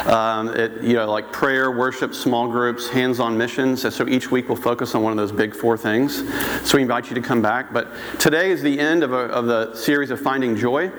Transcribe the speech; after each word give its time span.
Um, 0.07 0.49
it, 0.55 0.81
you 0.81 0.93
know, 0.93 1.11
like 1.11 1.33
prayer, 1.33 1.69
worship, 1.69 2.15
small 2.15 2.47
groups, 2.47 2.87
hands-on 2.87 3.37
missions. 3.37 3.81
So 3.93 4.07
each 4.07 4.31
week 4.31 4.47
we'll 4.47 4.55
focus 4.55 4.95
on 4.95 5.03
one 5.03 5.11
of 5.11 5.17
those 5.17 5.33
big 5.33 5.53
four 5.53 5.77
things. 5.77 6.23
So 6.67 6.77
we 6.77 6.81
invite 6.81 7.09
you 7.09 7.15
to 7.15 7.21
come 7.21 7.41
back. 7.41 7.73
But 7.73 7.89
today 8.17 8.51
is 8.51 8.61
the 8.61 8.79
end 8.79 9.03
of, 9.03 9.11
a, 9.11 9.25
of 9.27 9.48
the 9.48 9.75
series 9.75 10.09
of 10.09 10.21
Finding 10.21 10.55
Joy. 10.55 10.91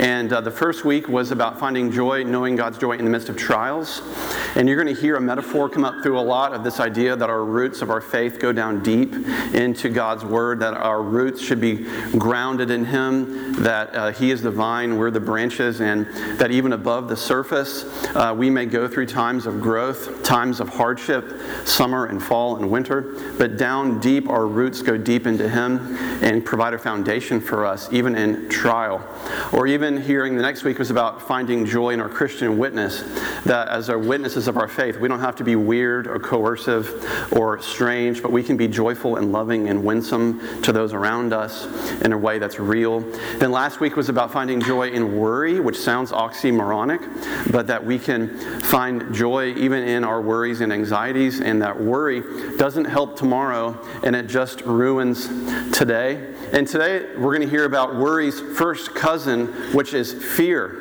And 0.00 0.32
uh, 0.32 0.40
the 0.40 0.50
first 0.50 0.84
week 0.84 1.08
was 1.08 1.32
about 1.32 1.58
finding 1.58 1.90
joy, 1.90 2.22
knowing 2.22 2.54
God's 2.54 2.78
joy 2.78 2.92
in 2.92 3.04
the 3.04 3.10
midst 3.10 3.28
of 3.28 3.36
trials. 3.36 4.00
And 4.54 4.68
you're 4.68 4.82
going 4.82 4.94
to 4.94 5.00
hear 5.00 5.16
a 5.16 5.20
metaphor 5.20 5.68
come 5.68 5.84
up 5.84 6.02
through 6.02 6.18
a 6.18 6.22
lot 6.22 6.52
of 6.52 6.62
this 6.62 6.78
idea 6.78 7.16
that 7.16 7.28
our 7.28 7.44
roots 7.44 7.82
of 7.82 7.90
our 7.90 8.00
faith 8.00 8.38
go 8.38 8.52
down 8.52 8.82
deep 8.82 9.14
into 9.54 9.88
God's 9.88 10.24
Word, 10.24 10.60
that 10.60 10.74
our 10.74 11.02
roots 11.02 11.42
should 11.42 11.60
be 11.60 11.86
grounded 12.16 12.70
in 12.70 12.84
Him 12.84 13.52
that 13.62 13.94
uh, 13.94 14.12
He 14.12 14.30
is 14.30 14.42
the 14.42 14.50
vine, 14.50 14.96
we're 14.96 15.10
the 15.10 15.20
branches, 15.20 15.80
and 15.80 16.06
that 16.38 16.50
even 16.50 16.72
above 16.72 17.08
the 17.08 17.16
surface, 17.16 17.84
uh, 18.14 18.34
we 18.36 18.50
may 18.52 18.66
go 18.66 18.86
through 18.86 19.06
times 19.06 19.46
of 19.46 19.60
growth, 19.60 20.22
times 20.22 20.60
of 20.60 20.68
hardship, 20.68 21.24
summer 21.64 22.06
and 22.06 22.22
fall 22.22 22.56
and 22.56 22.70
winter, 22.70 23.16
but 23.38 23.56
down 23.56 23.98
deep, 24.00 24.28
our 24.28 24.46
roots 24.46 24.82
go 24.82 24.96
deep 24.96 25.26
into 25.26 25.48
Him 25.48 25.96
and 26.22 26.44
provide 26.44 26.74
a 26.74 26.78
foundation 26.78 27.40
for 27.40 27.66
us, 27.66 27.92
even 27.92 28.14
in 28.14 28.48
trial. 28.48 29.06
Or 29.52 29.66
even 29.66 30.00
hearing 30.00 30.36
the 30.36 30.42
next 30.42 30.64
week 30.64 30.78
was 30.78 30.90
about 30.90 31.22
finding 31.22 31.66
joy 31.66 31.90
in 31.90 32.00
our 32.00 32.08
Christian 32.08 32.58
witness, 32.58 33.02
that 33.44 33.68
as 33.68 33.90
our 33.90 33.98
witnesses 33.98 34.48
of 34.48 34.56
our 34.56 34.68
faith, 34.68 34.98
we 34.98 35.08
don't 35.08 35.20
have 35.20 35.36
to 35.36 35.44
be 35.44 35.56
weird 35.56 36.06
or 36.06 36.18
coercive 36.18 37.32
or 37.32 37.60
strange, 37.60 38.22
but 38.22 38.30
we 38.30 38.42
can 38.42 38.56
be 38.56 38.68
joyful 38.68 39.16
and 39.16 39.32
loving 39.32 39.68
and 39.68 39.82
winsome 39.82 40.62
to 40.62 40.72
those 40.72 40.92
around 40.92 41.32
us 41.32 41.66
in 42.02 42.12
a 42.12 42.18
way 42.18 42.38
that's 42.38 42.58
real 42.58 43.00
then 43.38 43.50
last 43.50 43.80
week 43.80 43.96
was 43.96 44.08
about 44.08 44.30
finding 44.30 44.60
joy 44.60 44.90
in 44.90 45.16
worry, 45.16 45.60
which 45.60 45.78
sounds 45.78 46.12
oxymoronic, 46.12 47.52
but 47.52 47.66
that 47.66 47.84
we 47.84 47.98
can 47.98 48.31
find 48.60 49.14
joy 49.14 49.54
even 49.54 49.82
in 49.82 50.04
our 50.04 50.20
worries 50.20 50.60
and 50.60 50.72
anxieties, 50.72 51.40
and 51.40 51.62
that 51.62 51.80
worry 51.80 52.22
doesn't 52.56 52.84
help 52.84 53.16
tomorrow 53.16 53.78
and 54.02 54.16
it 54.16 54.26
just 54.26 54.60
ruins 54.62 55.28
today. 55.72 56.34
And 56.52 56.66
today 56.66 57.14
we're 57.16 57.36
going 57.36 57.42
to 57.42 57.48
hear 57.48 57.64
about 57.64 57.96
worry's 57.96 58.40
first 58.40 58.94
cousin, 58.94 59.46
which 59.72 59.94
is 59.94 60.12
fear. 60.12 60.78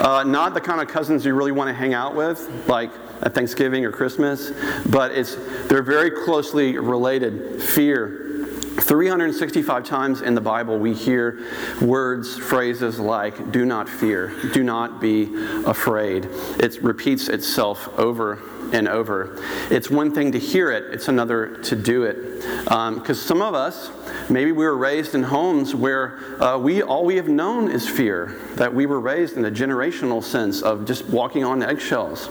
Uh, 0.00 0.22
not 0.24 0.52
the 0.54 0.60
kind 0.60 0.80
of 0.80 0.88
cousins 0.88 1.24
you 1.24 1.34
really 1.34 1.52
want 1.52 1.68
to 1.68 1.74
hang 1.74 1.94
out 1.94 2.14
with, 2.14 2.68
like 2.68 2.90
at 3.22 3.34
Thanksgiving 3.34 3.84
or 3.84 3.92
Christmas, 3.92 4.52
but 4.90 5.12
it's 5.12 5.36
they're 5.68 5.82
very 5.82 6.10
closely 6.10 6.76
related. 6.76 7.62
Fear 7.62 8.35
365 8.80 9.84
times 9.84 10.22
in 10.22 10.34
the 10.34 10.40
Bible, 10.40 10.78
we 10.78 10.94
hear 10.94 11.46
words, 11.80 12.36
phrases 12.36 12.98
like, 12.98 13.50
do 13.52 13.64
not 13.64 13.88
fear, 13.88 14.32
do 14.52 14.62
not 14.62 15.00
be 15.00 15.34
afraid. 15.66 16.28
It 16.58 16.82
repeats 16.82 17.28
itself 17.28 17.88
over 17.98 18.40
and 18.72 18.88
over. 18.88 19.42
It's 19.70 19.90
one 19.90 20.12
thing 20.12 20.32
to 20.32 20.38
hear 20.38 20.70
it, 20.70 20.92
it's 20.92 21.08
another 21.08 21.56
to 21.64 21.76
do 21.76 22.04
it. 22.04 22.16
Because 22.64 23.08
um, 23.08 23.14
some 23.14 23.42
of 23.42 23.54
us, 23.54 23.90
maybe 24.28 24.52
we 24.52 24.64
were 24.64 24.76
raised 24.76 25.14
in 25.14 25.22
homes 25.22 25.74
where 25.74 26.18
uh, 26.42 26.58
we 26.58 26.82
all 26.82 27.04
we 27.04 27.16
have 27.16 27.28
known 27.28 27.70
is 27.70 27.88
fear, 27.88 28.36
that 28.56 28.72
we 28.72 28.86
were 28.86 29.00
raised 29.00 29.36
in 29.36 29.44
a 29.44 29.50
generational 29.50 30.22
sense 30.22 30.62
of 30.62 30.86
just 30.86 31.04
walking 31.06 31.44
on 31.44 31.62
eggshells. 31.62 32.28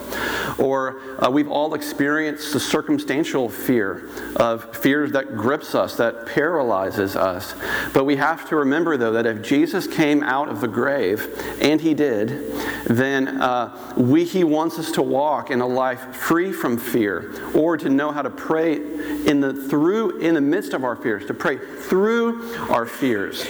Or 0.58 1.00
uh, 1.20 1.30
we've 1.30 1.50
all 1.50 1.74
experienced 1.74 2.54
the 2.54 2.60
circumstantial 2.60 3.50
fear 3.50 4.10
of 4.36 4.76
fears 4.76 5.12
that 5.14 5.38
grips 5.38 5.76
us, 5.76 5.96
that 5.98 6.28
paralyzes 6.36 7.16
us. 7.16 7.56
But 7.94 8.04
we 8.04 8.18
have 8.18 8.48
to 8.50 8.58
remember, 8.58 8.98
though, 8.98 9.14
that 9.14 9.26
if 9.26 9.42
Jesus 9.42 9.88
came 9.88 10.22
out 10.22 10.50
of 10.50 10.60
the 10.60 10.68
grave, 10.68 11.34
and 11.62 11.80
he 11.80 11.94
did, 11.94 12.52
then 12.88 13.42
uh, 13.42 13.94
we, 13.96 14.26
he 14.26 14.44
wants 14.44 14.78
us 14.78 14.92
to 14.92 15.02
walk 15.02 15.50
in 15.50 15.62
a 15.62 15.66
life 15.66 16.14
free 16.14 16.52
from 16.52 16.78
fear, 16.78 17.34
or 17.56 17.78
to 17.78 17.88
know 17.88 18.12
how 18.12 18.22
to 18.22 18.30
pray 18.30 18.74
in 18.74 19.40
the 19.40 19.54
through 19.54 20.20
in 20.20 20.36
the 20.36 20.42
midst 20.42 20.74
of 20.74 20.84
our 20.84 20.98
fears, 20.98 21.26
to 21.28 21.34
pray 21.34 21.58
through 21.58 22.54
our 22.70 22.86
fears. 22.86 23.46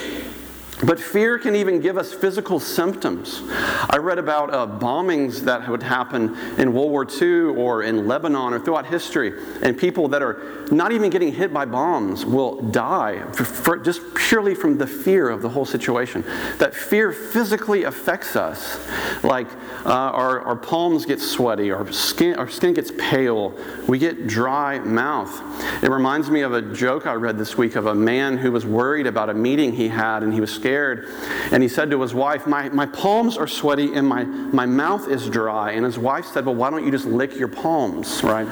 But 0.83 0.99
fear 0.99 1.39
can 1.39 1.55
even 1.55 1.79
give 1.79 1.97
us 1.97 2.13
physical 2.13 2.59
symptoms. 2.59 3.41
I 3.89 3.97
read 3.97 4.19
about 4.19 4.53
uh, 4.53 4.67
bombings 4.67 5.39
that 5.41 5.69
would 5.69 5.83
happen 5.83 6.35
in 6.57 6.73
World 6.73 6.91
War 6.91 7.07
II 7.09 7.55
or 7.55 7.83
in 7.83 8.07
Lebanon 8.07 8.53
or 8.53 8.59
throughout 8.59 8.85
history, 8.85 9.33
and 9.61 9.77
people 9.77 10.09
that 10.09 10.21
are 10.21 10.65
not 10.71 10.91
even 10.91 11.09
getting 11.09 11.31
hit 11.31 11.53
by 11.53 11.63
bombs 11.63 12.25
will 12.25 12.61
die 12.61 13.23
for, 13.31 13.45
for 13.45 13.77
just 13.77 14.01
purely 14.15 14.53
from 14.53 14.77
the 14.77 14.87
fear 14.87 15.29
of 15.29 15.41
the 15.41 15.49
whole 15.49 15.65
situation. 15.65 16.23
That 16.57 16.75
fear 16.75 17.13
physically 17.13 17.83
affects 17.83 18.35
us. 18.35 18.77
Like 19.23 19.47
uh, 19.85 19.91
our, 19.93 20.41
our 20.41 20.55
palms 20.57 21.05
get 21.05 21.21
sweaty, 21.21 21.71
our 21.71 21.89
skin, 21.93 22.35
our 22.35 22.49
skin 22.49 22.73
gets 22.73 22.91
pale, 22.97 23.57
we 23.87 23.97
get 23.97 24.27
dry 24.27 24.79
mouth. 24.79 25.41
It 25.83 25.89
reminds 25.89 26.29
me 26.29 26.41
of 26.41 26.53
a 26.53 26.61
joke 26.61 27.05
I 27.05 27.13
read 27.13 27.37
this 27.37 27.57
week 27.57 27.75
of 27.75 27.85
a 27.85 27.95
man 27.95 28.37
who 28.37 28.51
was 28.51 28.65
worried 28.65 29.07
about 29.07 29.29
a 29.29 29.33
meeting 29.33 29.71
he 29.71 29.87
had 29.87 30.23
and 30.23 30.33
he 30.33 30.41
was 30.41 30.51
scared. 30.65 31.07
And 31.51 31.61
he 31.61 31.69
said 31.69 31.91
to 31.91 32.01
his 32.01 32.15
wife, 32.15 32.47
My, 32.47 32.69
my 32.69 32.87
palms 32.87 33.37
are 33.37 33.45
sweaty 33.45 33.93
and 33.93 34.07
my, 34.07 34.23
my 34.23 34.65
mouth 34.65 35.07
is 35.07 35.29
dry. 35.29 35.73
And 35.73 35.85
his 35.85 35.99
wife 35.99 36.25
said, 36.25 36.43
Well, 36.43 36.55
why 36.55 36.71
don't 36.71 36.83
you 36.83 36.89
just 36.89 37.05
lick 37.05 37.37
your 37.37 37.47
palms, 37.47 38.23
right? 38.23 38.47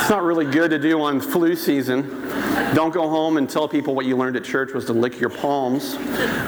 it's 0.00 0.10
not 0.10 0.22
really 0.24 0.44
good 0.44 0.70
to 0.70 0.78
do 0.78 1.00
on 1.00 1.20
flu 1.20 1.56
season. 1.56 2.22
Don't 2.74 2.92
go 2.92 3.08
home 3.08 3.38
and 3.38 3.48
tell 3.48 3.66
people 3.66 3.94
what 3.94 4.04
you 4.04 4.14
learned 4.14 4.36
at 4.36 4.44
church 4.44 4.74
was 4.74 4.84
to 4.86 4.92
lick 4.92 5.18
your 5.18 5.30
palms. 5.30 5.94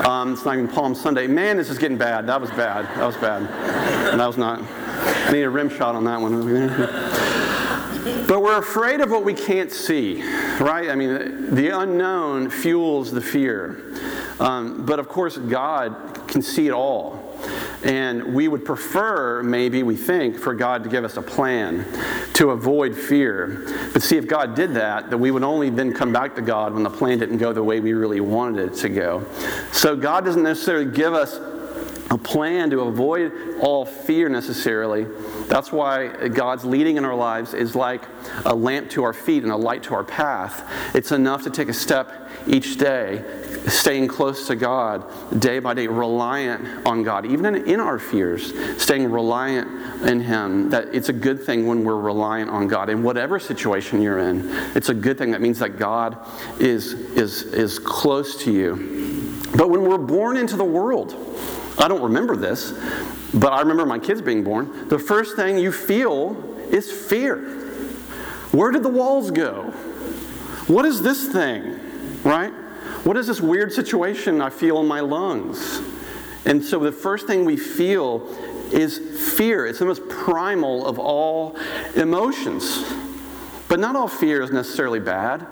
Um, 0.06 0.34
it's 0.34 0.44
not 0.44 0.54
even 0.54 0.68
Palm 0.68 0.94
Sunday. 0.94 1.26
Man, 1.26 1.56
this 1.56 1.70
is 1.70 1.78
getting 1.78 1.96
bad. 1.96 2.26
That 2.26 2.40
was 2.40 2.50
bad. 2.50 2.84
That 2.98 3.06
was 3.06 3.16
bad. 3.16 3.42
And 4.10 4.20
that 4.20 4.26
was 4.26 4.36
not. 4.36 4.60
I 4.62 5.32
need 5.32 5.42
a 5.44 5.50
rim 5.50 5.70
shot 5.70 5.94
on 5.94 6.04
that 6.04 6.20
one. 6.20 6.46
But 8.26 8.42
we're 8.42 8.58
afraid 8.58 9.00
of 9.00 9.10
what 9.10 9.24
we 9.24 9.34
can't 9.34 9.70
see, 9.70 10.22
right? 10.58 10.88
I 10.90 10.94
mean, 10.94 11.54
the 11.54 11.68
unknown 11.68 12.48
fuels 12.48 13.12
the 13.12 13.20
fear. 13.20 13.76
Um, 14.40 14.86
but 14.86 14.98
of 14.98 15.06
course, 15.06 15.36
God 15.36 16.26
can 16.26 16.40
see 16.40 16.66
it 16.66 16.72
all. 16.72 17.38
And 17.84 18.34
we 18.34 18.48
would 18.48 18.64
prefer, 18.64 19.42
maybe 19.42 19.82
we 19.82 19.96
think, 19.96 20.38
for 20.38 20.54
God 20.54 20.82
to 20.84 20.90
give 20.90 21.04
us 21.04 21.16
a 21.16 21.22
plan 21.22 21.86
to 22.34 22.50
avoid 22.50 22.96
fear. 22.96 23.66
But 23.92 24.02
see, 24.02 24.16
if 24.16 24.26
God 24.26 24.54
did 24.54 24.74
that, 24.74 25.10
that 25.10 25.18
we 25.18 25.30
would 25.30 25.42
only 25.42 25.70
then 25.70 25.92
come 25.92 26.12
back 26.12 26.34
to 26.36 26.42
God 26.42 26.72
when 26.72 26.82
the 26.82 26.90
plan 26.90 27.18
didn't 27.18 27.38
go 27.38 27.52
the 27.52 27.62
way 27.62 27.80
we 27.80 27.92
really 27.92 28.20
wanted 28.20 28.72
it 28.72 28.76
to 28.78 28.88
go. 28.88 29.26
So 29.72 29.94
God 29.94 30.24
doesn't 30.24 30.42
necessarily 30.42 30.90
give 30.90 31.14
us 31.14 31.38
a 32.10 32.18
plan 32.18 32.70
to 32.70 32.80
avoid 32.80 33.32
all 33.60 33.84
fear 33.84 34.28
necessarily. 34.28 35.06
That's 35.46 35.70
why 35.70 36.28
God's 36.28 36.64
leading 36.64 36.96
in 36.96 37.04
our 37.04 37.14
lives 37.14 37.54
is 37.54 37.76
like 37.76 38.02
a 38.44 38.54
lamp 38.54 38.90
to 38.90 39.04
our 39.04 39.12
feet 39.12 39.44
and 39.44 39.52
a 39.52 39.56
light 39.56 39.84
to 39.84 39.94
our 39.94 40.02
path. 40.02 40.68
It's 40.94 41.12
enough 41.12 41.44
to 41.44 41.50
take 41.50 41.68
a 41.68 41.72
step 41.72 42.28
each 42.48 42.78
day, 42.78 43.24
staying 43.66 44.08
close 44.08 44.48
to 44.48 44.56
God 44.56 45.04
day 45.38 45.60
by 45.60 45.74
day, 45.74 45.86
reliant 45.86 46.84
on 46.84 47.04
God, 47.04 47.26
even 47.26 47.54
in, 47.54 47.66
in 47.66 47.80
our 47.80 47.98
fears, 47.98 48.52
staying 48.82 49.08
reliant 49.10 49.68
in 50.02 50.20
Him. 50.20 50.70
That 50.70 50.92
it's 50.92 51.10
a 51.10 51.12
good 51.12 51.40
thing 51.40 51.66
when 51.66 51.84
we're 51.84 52.00
reliant 52.00 52.50
on 52.50 52.66
God. 52.66 52.90
In 52.90 53.04
whatever 53.04 53.38
situation 53.38 54.02
you're 54.02 54.18
in, 54.18 54.48
it's 54.74 54.88
a 54.88 54.94
good 54.94 55.16
thing. 55.16 55.30
That 55.30 55.42
means 55.42 55.60
that 55.60 55.78
God 55.78 56.18
is, 56.58 56.92
is, 56.92 57.42
is 57.42 57.78
close 57.78 58.42
to 58.44 58.52
you. 58.52 59.38
But 59.56 59.70
when 59.70 59.82
we're 59.82 59.98
born 59.98 60.36
into 60.36 60.56
the 60.56 60.64
world, 60.64 61.14
I 61.80 61.88
don't 61.88 62.02
remember 62.02 62.36
this, 62.36 62.74
but 63.32 63.54
I 63.54 63.60
remember 63.60 63.86
my 63.86 63.98
kids 63.98 64.20
being 64.20 64.44
born. 64.44 64.88
The 64.88 64.98
first 64.98 65.34
thing 65.34 65.56
you 65.56 65.72
feel 65.72 66.36
is 66.70 66.92
fear. 66.92 67.38
Where 68.52 68.70
did 68.70 68.82
the 68.82 68.90
walls 68.90 69.30
go? 69.30 69.70
What 70.66 70.84
is 70.84 71.00
this 71.00 71.28
thing? 71.28 71.80
Right? 72.22 72.52
What 73.04 73.16
is 73.16 73.26
this 73.26 73.40
weird 73.40 73.72
situation 73.72 74.42
I 74.42 74.50
feel 74.50 74.78
in 74.80 74.86
my 74.86 75.00
lungs? 75.00 75.80
And 76.44 76.62
so 76.62 76.78
the 76.78 76.92
first 76.92 77.26
thing 77.26 77.46
we 77.46 77.56
feel 77.56 78.28
is 78.72 78.98
fear. 79.36 79.66
It's 79.66 79.78
the 79.78 79.86
most 79.86 80.06
primal 80.08 80.86
of 80.86 80.98
all 80.98 81.56
emotions. 81.96 82.84
But 83.68 83.80
not 83.80 83.96
all 83.96 84.08
fear 84.08 84.42
is 84.42 84.50
necessarily 84.50 85.00
bad. 85.00 85.46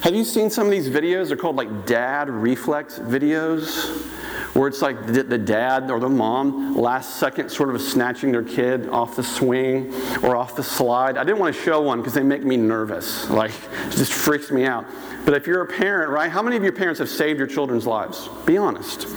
Have 0.00 0.14
you 0.14 0.24
seen 0.24 0.48
some 0.48 0.66
of 0.66 0.70
these 0.70 0.88
videos? 0.88 1.28
They're 1.28 1.36
called 1.36 1.56
like 1.56 1.86
dad 1.86 2.30
reflex 2.30 2.98
videos 2.98 4.10
where 4.54 4.68
it's 4.68 4.82
like 4.82 5.06
the, 5.06 5.38
dad 5.38 5.90
or 5.90 5.98
the 5.98 6.08
mom 6.08 6.76
last 6.76 7.16
second 7.16 7.50
sort 7.50 7.74
of 7.74 7.80
snatching 7.80 8.30
their 8.30 8.42
kid 8.42 8.88
off 8.88 9.16
the 9.16 9.22
swing 9.22 9.92
or 10.22 10.36
off 10.36 10.54
the 10.54 10.62
slide. 10.62 11.18
I 11.18 11.24
didn't 11.24 11.40
want 11.40 11.54
to 11.54 11.60
show 11.60 11.82
one 11.82 11.98
because 11.98 12.14
they 12.14 12.22
make 12.22 12.44
me 12.44 12.56
nervous. 12.56 13.28
Like, 13.28 13.50
it 13.50 13.90
just 13.90 14.12
freaks 14.12 14.50
me 14.50 14.64
out. 14.64 14.86
But 15.24 15.34
if 15.34 15.46
you're 15.46 15.62
a 15.62 15.66
parent, 15.66 16.10
right, 16.10 16.30
how 16.30 16.42
many 16.42 16.56
of 16.56 16.62
your 16.62 16.72
parents 16.72 17.00
have 17.00 17.08
saved 17.08 17.38
your 17.38 17.48
children's 17.48 17.86
lives? 17.86 18.28
Be 18.46 18.56
honest. 18.56 19.08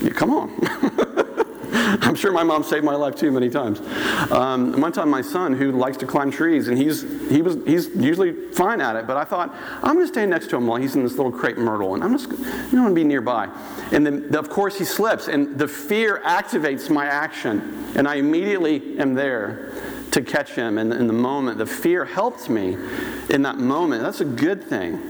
Yeah, 0.00 0.10
come 0.10 0.30
on. 0.30 0.50
I'm 2.02 2.14
sure 2.14 2.32
my 2.32 2.42
mom 2.42 2.62
saved 2.64 2.84
my 2.84 2.94
life 2.94 3.14
too 3.14 3.30
many 3.30 3.48
times. 3.48 3.80
Um, 4.30 4.78
one 4.78 4.92
time, 4.92 5.08
my 5.08 5.22
son, 5.22 5.54
who 5.54 5.72
likes 5.72 5.96
to 5.98 6.06
climb 6.06 6.30
trees, 6.30 6.68
and 6.68 6.76
he's 6.76 7.02
he 7.30 7.40
was 7.40 7.56
he's 7.66 7.88
usually 7.94 8.32
fine 8.52 8.80
at 8.80 8.96
it, 8.96 9.06
but 9.06 9.16
I 9.16 9.24
thought 9.24 9.54
I'm 9.82 9.94
going 9.94 10.04
to 10.04 10.12
stand 10.12 10.30
next 10.30 10.50
to 10.50 10.56
him 10.56 10.66
while 10.66 10.80
he's 10.80 10.96
in 10.96 11.02
this 11.02 11.16
little 11.16 11.32
crepe 11.32 11.56
myrtle, 11.56 11.94
and 11.94 12.04
I'm 12.04 12.16
just 12.16 12.30
you 12.30 12.36
know, 12.36 12.82
going 12.82 12.88
to 12.88 12.94
be 12.94 13.04
nearby. 13.04 13.48
And 13.92 14.04
then, 14.04 14.34
of 14.34 14.50
course, 14.50 14.76
he 14.78 14.84
slips, 14.84 15.28
and 15.28 15.58
the 15.58 15.68
fear 15.68 16.20
activates 16.24 16.90
my 16.90 17.06
action, 17.06 17.92
and 17.96 18.06
I 18.06 18.16
immediately 18.16 18.98
am 18.98 19.14
there 19.14 19.72
to 20.10 20.22
catch 20.22 20.50
him. 20.50 20.76
And 20.78 20.92
in 20.92 21.06
the 21.06 21.12
moment, 21.12 21.58
the 21.58 21.66
fear 21.66 22.04
helped 22.04 22.50
me 22.50 22.76
in 23.30 23.42
that 23.42 23.58
moment. 23.58 24.02
That's 24.02 24.20
a 24.20 24.26
good 24.26 24.62
thing. 24.62 25.00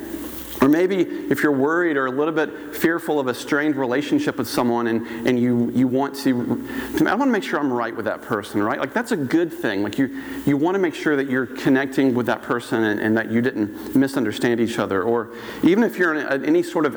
Or 0.60 0.68
maybe 0.68 1.02
if 1.02 1.42
you're 1.42 1.52
worried 1.52 1.96
or 1.96 2.06
a 2.06 2.10
little 2.10 2.34
bit 2.34 2.74
fearful 2.74 3.20
of 3.20 3.28
a 3.28 3.34
strained 3.34 3.76
relationship 3.76 4.38
with 4.38 4.48
someone 4.48 4.88
and, 4.88 5.06
and 5.26 5.38
you, 5.38 5.70
you 5.70 5.86
want 5.86 6.16
to, 6.16 6.66
I 7.06 7.14
want 7.14 7.28
to 7.28 7.32
make 7.32 7.44
sure 7.44 7.60
I'm 7.60 7.72
right 7.72 7.94
with 7.94 8.06
that 8.06 8.22
person, 8.22 8.62
right? 8.62 8.80
Like 8.80 8.92
that's 8.92 9.12
a 9.12 9.16
good 9.16 9.52
thing. 9.52 9.82
Like 9.82 9.98
you, 9.98 10.20
you 10.46 10.56
want 10.56 10.74
to 10.74 10.80
make 10.80 10.94
sure 10.94 11.14
that 11.14 11.30
you're 11.30 11.46
connecting 11.46 12.12
with 12.12 12.26
that 12.26 12.42
person 12.42 12.84
and, 12.84 13.00
and 13.00 13.16
that 13.16 13.30
you 13.30 13.40
didn't 13.40 13.94
misunderstand 13.94 14.60
each 14.60 14.80
other. 14.80 15.02
Or 15.02 15.30
even 15.62 15.84
if 15.84 15.96
you're 15.96 16.14
in 16.14 16.44
any 16.44 16.64
sort 16.64 16.86
of 16.86 16.96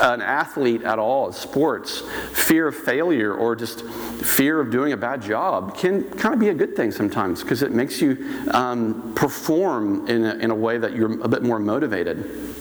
an 0.00 0.22
athlete 0.22 0.82
at 0.82 0.98
all, 0.98 1.30
sports, 1.32 2.02
fear 2.32 2.68
of 2.68 2.74
failure 2.74 3.34
or 3.34 3.54
just 3.54 3.82
fear 3.82 4.60
of 4.60 4.70
doing 4.70 4.92
a 4.92 4.96
bad 4.96 5.20
job 5.20 5.76
can 5.76 6.04
kind 6.12 6.32
of 6.32 6.40
be 6.40 6.48
a 6.48 6.54
good 6.54 6.74
thing 6.74 6.90
sometimes 6.90 7.42
because 7.42 7.62
it 7.62 7.72
makes 7.72 8.00
you 8.00 8.42
um, 8.52 9.12
perform 9.14 10.08
in 10.08 10.24
a, 10.24 10.34
in 10.36 10.50
a 10.50 10.54
way 10.54 10.78
that 10.78 10.94
you're 10.94 11.20
a 11.22 11.28
bit 11.28 11.42
more 11.42 11.58
motivated. 11.58 12.53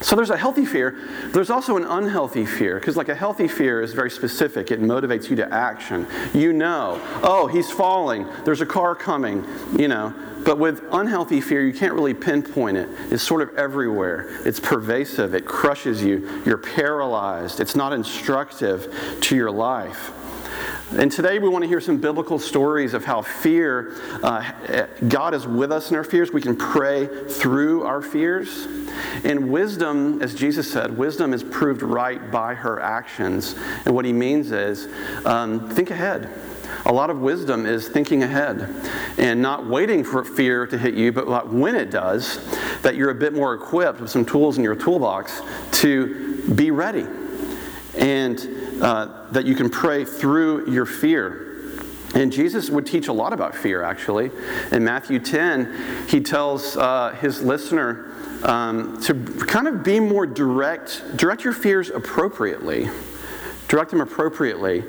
So 0.00 0.14
there's 0.14 0.30
a 0.30 0.36
healthy 0.36 0.64
fear. 0.64 0.96
There's 1.32 1.50
also 1.50 1.76
an 1.76 1.84
unhealthy 1.84 2.46
fear, 2.46 2.78
because 2.78 2.96
like 2.96 3.08
a 3.08 3.14
healthy 3.14 3.48
fear 3.48 3.82
is 3.82 3.92
very 3.92 4.10
specific. 4.10 4.70
It 4.70 4.80
motivates 4.80 5.28
you 5.28 5.36
to 5.36 5.52
action. 5.52 6.06
You 6.32 6.52
know, 6.52 7.00
oh, 7.22 7.48
he's 7.48 7.70
falling. 7.70 8.26
There's 8.44 8.60
a 8.60 8.66
car 8.66 8.94
coming, 8.94 9.44
you 9.76 9.88
know. 9.88 10.14
But 10.44 10.58
with 10.58 10.84
unhealthy 10.92 11.40
fear, 11.40 11.66
you 11.66 11.72
can't 11.72 11.94
really 11.94 12.14
pinpoint 12.14 12.76
it. 12.76 12.88
It's 13.10 13.24
sort 13.24 13.42
of 13.42 13.54
everywhere. 13.56 14.28
It's 14.46 14.60
pervasive. 14.60 15.34
It 15.34 15.44
crushes 15.44 16.02
you. 16.02 16.42
You're 16.46 16.58
paralyzed. 16.58 17.58
It's 17.58 17.74
not 17.74 17.92
instructive 17.92 19.18
to 19.22 19.36
your 19.36 19.50
life. 19.50 20.12
And 20.96 21.12
today 21.12 21.38
we 21.38 21.50
want 21.50 21.64
to 21.64 21.68
hear 21.68 21.82
some 21.82 21.98
biblical 21.98 22.38
stories 22.38 22.94
of 22.94 23.04
how 23.04 23.20
fear, 23.20 23.94
uh, 24.22 24.86
God 25.06 25.34
is 25.34 25.46
with 25.46 25.70
us 25.70 25.90
in 25.90 25.96
our 25.96 26.04
fears. 26.04 26.32
We 26.32 26.40
can 26.40 26.56
pray 26.56 27.06
through 27.28 27.84
our 27.84 28.00
fears. 28.00 28.66
And 29.22 29.50
wisdom, 29.50 30.22
as 30.22 30.34
Jesus 30.34 30.70
said, 30.70 30.96
wisdom 30.96 31.34
is 31.34 31.42
proved 31.42 31.82
right 31.82 32.30
by 32.30 32.54
her 32.54 32.80
actions. 32.80 33.54
And 33.84 33.94
what 33.94 34.06
he 34.06 34.14
means 34.14 34.50
is 34.50 34.88
um, 35.26 35.68
think 35.68 35.90
ahead. 35.90 36.30
A 36.86 36.92
lot 36.92 37.10
of 37.10 37.20
wisdom 37.20 37.66
is 37.66 37.86
thinking 37.88 38.22
ahead 38.22 38.74
and 39.18 39.42
not 39.42 39.66
waiting 39.66 40.02
for 40.02 40.24
fear 40.24 40.66
to 40.66 40.78
hit 40.78 40.94
you, 40.94 41.12
but 41.12 41.52
when 41.52 41.74
it 41.74 41.90
does, 41.90 42.40
that 42.80 42.94
you're 42.94 43.10
a 43.10 43.14
bit 43.14 43.34
more 43.34 43.52
equipped 43.52 44.00
with 44.00 44.10
some 44.10 44.24
tools 44.24 44.56
in 44.56 44.64
your 44.64 44.74
toolbox 44.74 45.42
to 45.72 46.42
be 46.54 46.70
ready. 46.70 47.06
And 47.98 48.57
uh, 48.80 49.26
that 49.30 49.44
you 49.44 49.54
can 49.54 49.70
pray 49.70 50.04
through 50.04 50.70
your 50.70 50.86
fear. 50.86 51.44
And 52.14 52.32
Jesus 52.32 52.70
would 52.70 52.86
teach 52.86 53.08
a 53.08 53.12
lot 53.12 53.32
about 53.32 53.54
fear, 53.54 53.82
actually. 53.82 54.30
In 54.72 54.84
Matthew 54.84 55.18
10, 55.18 56.06
he 56.08 56.20
tells 56.20 56.76
uh, 56.76 57.10
his 57.20 57.42
listener 57.42 58.12
um, 58.44 59.00
to 59.02 59.14
kind 59.46 59.68
of 59.68 59.82
be 59.82 60.00
more 60.00 60.26
direct, 60.26 61.02
direct 61.16 61.44
your 61.44 61.52
fears 61.52 61.90
appropriately. 61.90 62.88
Direct 63.68 63.90
them 63.90 64.00
appropriately. 64.00 64.82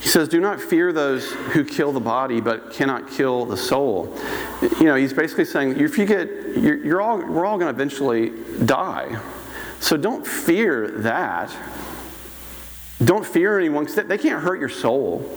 He 0.00 0.08
says, 0.08 0.28
Do 0.28 0.40
not 0.40 0.58
fear 0.58 0.90
those 0.90 1.30
who 1.30 1.64
kill 1.64 1.92
the 1.92 2.00
body 2.00 2.40
but 2.40 2.72
cannot 2.72 3.10
kill 3.10 3.44
the 3.44 3.58
soul. 3.58 4.18
You 4.62 4.84
know, 4.84 4.94
he's 4.94 5.12
basically 5.12 5.44
saying, 5.44 5.78
if 5.78 5.98
you 5.98 6.06
get, 6.06 6.28
you're, 6.56 6.76
you're 6.76 7.02
all, 7.02 7.18
we're 7.18 7.44
all 7.44 7.58
going 7.58 7.72
to 7.72 7.82
eventually 7.82 8.32
die. 8.64 9.20
So 9.80 9.98
don't 9.98 10.26
fear 10.26 10.88
that. 11.02 11.54
Don't 13.04 13.24
fear 13.24 13.58
anyone 13.58 13.84
because 13.84 14.06
they 14.06 14.18
can't 14.18 14.42
hurt 14.42 14.60
your 14.60 14.68
soul, 14.68 15.28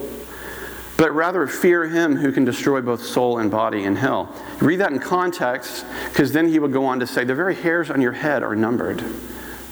but 0.97 1.11
rather 1.13 1.47
fear 1.47 1.87
him 1.87 2.15
who 2.15 2.31
can 2.31 2.45
destroy 2.45 2.81
both 2.81 3.03
soul 3.03 3.39
and 3.39 3.49
body 3.49 3.83
in 3.83 3.95
hell. 3.95 4.35
Read 4.59 4.77
that 4.77 4.91
in 4.91 4.99
context 4.99 5.85
because 6.09 6.31
then 6.31 6.47
he 6.47 6.59
would 6.59 6.73
go 6.73 6.85
on 6.85 6.99
to 6.99 7.07
say, 7.07 7.23
The 7.23 7.35
very 7.35 7.55
hairs 7.55 7.89
on 7.89 8.01
your 8.01 8.11
head 8.11 8.43
are 8.43 8.55
numbered. 8.55 9.03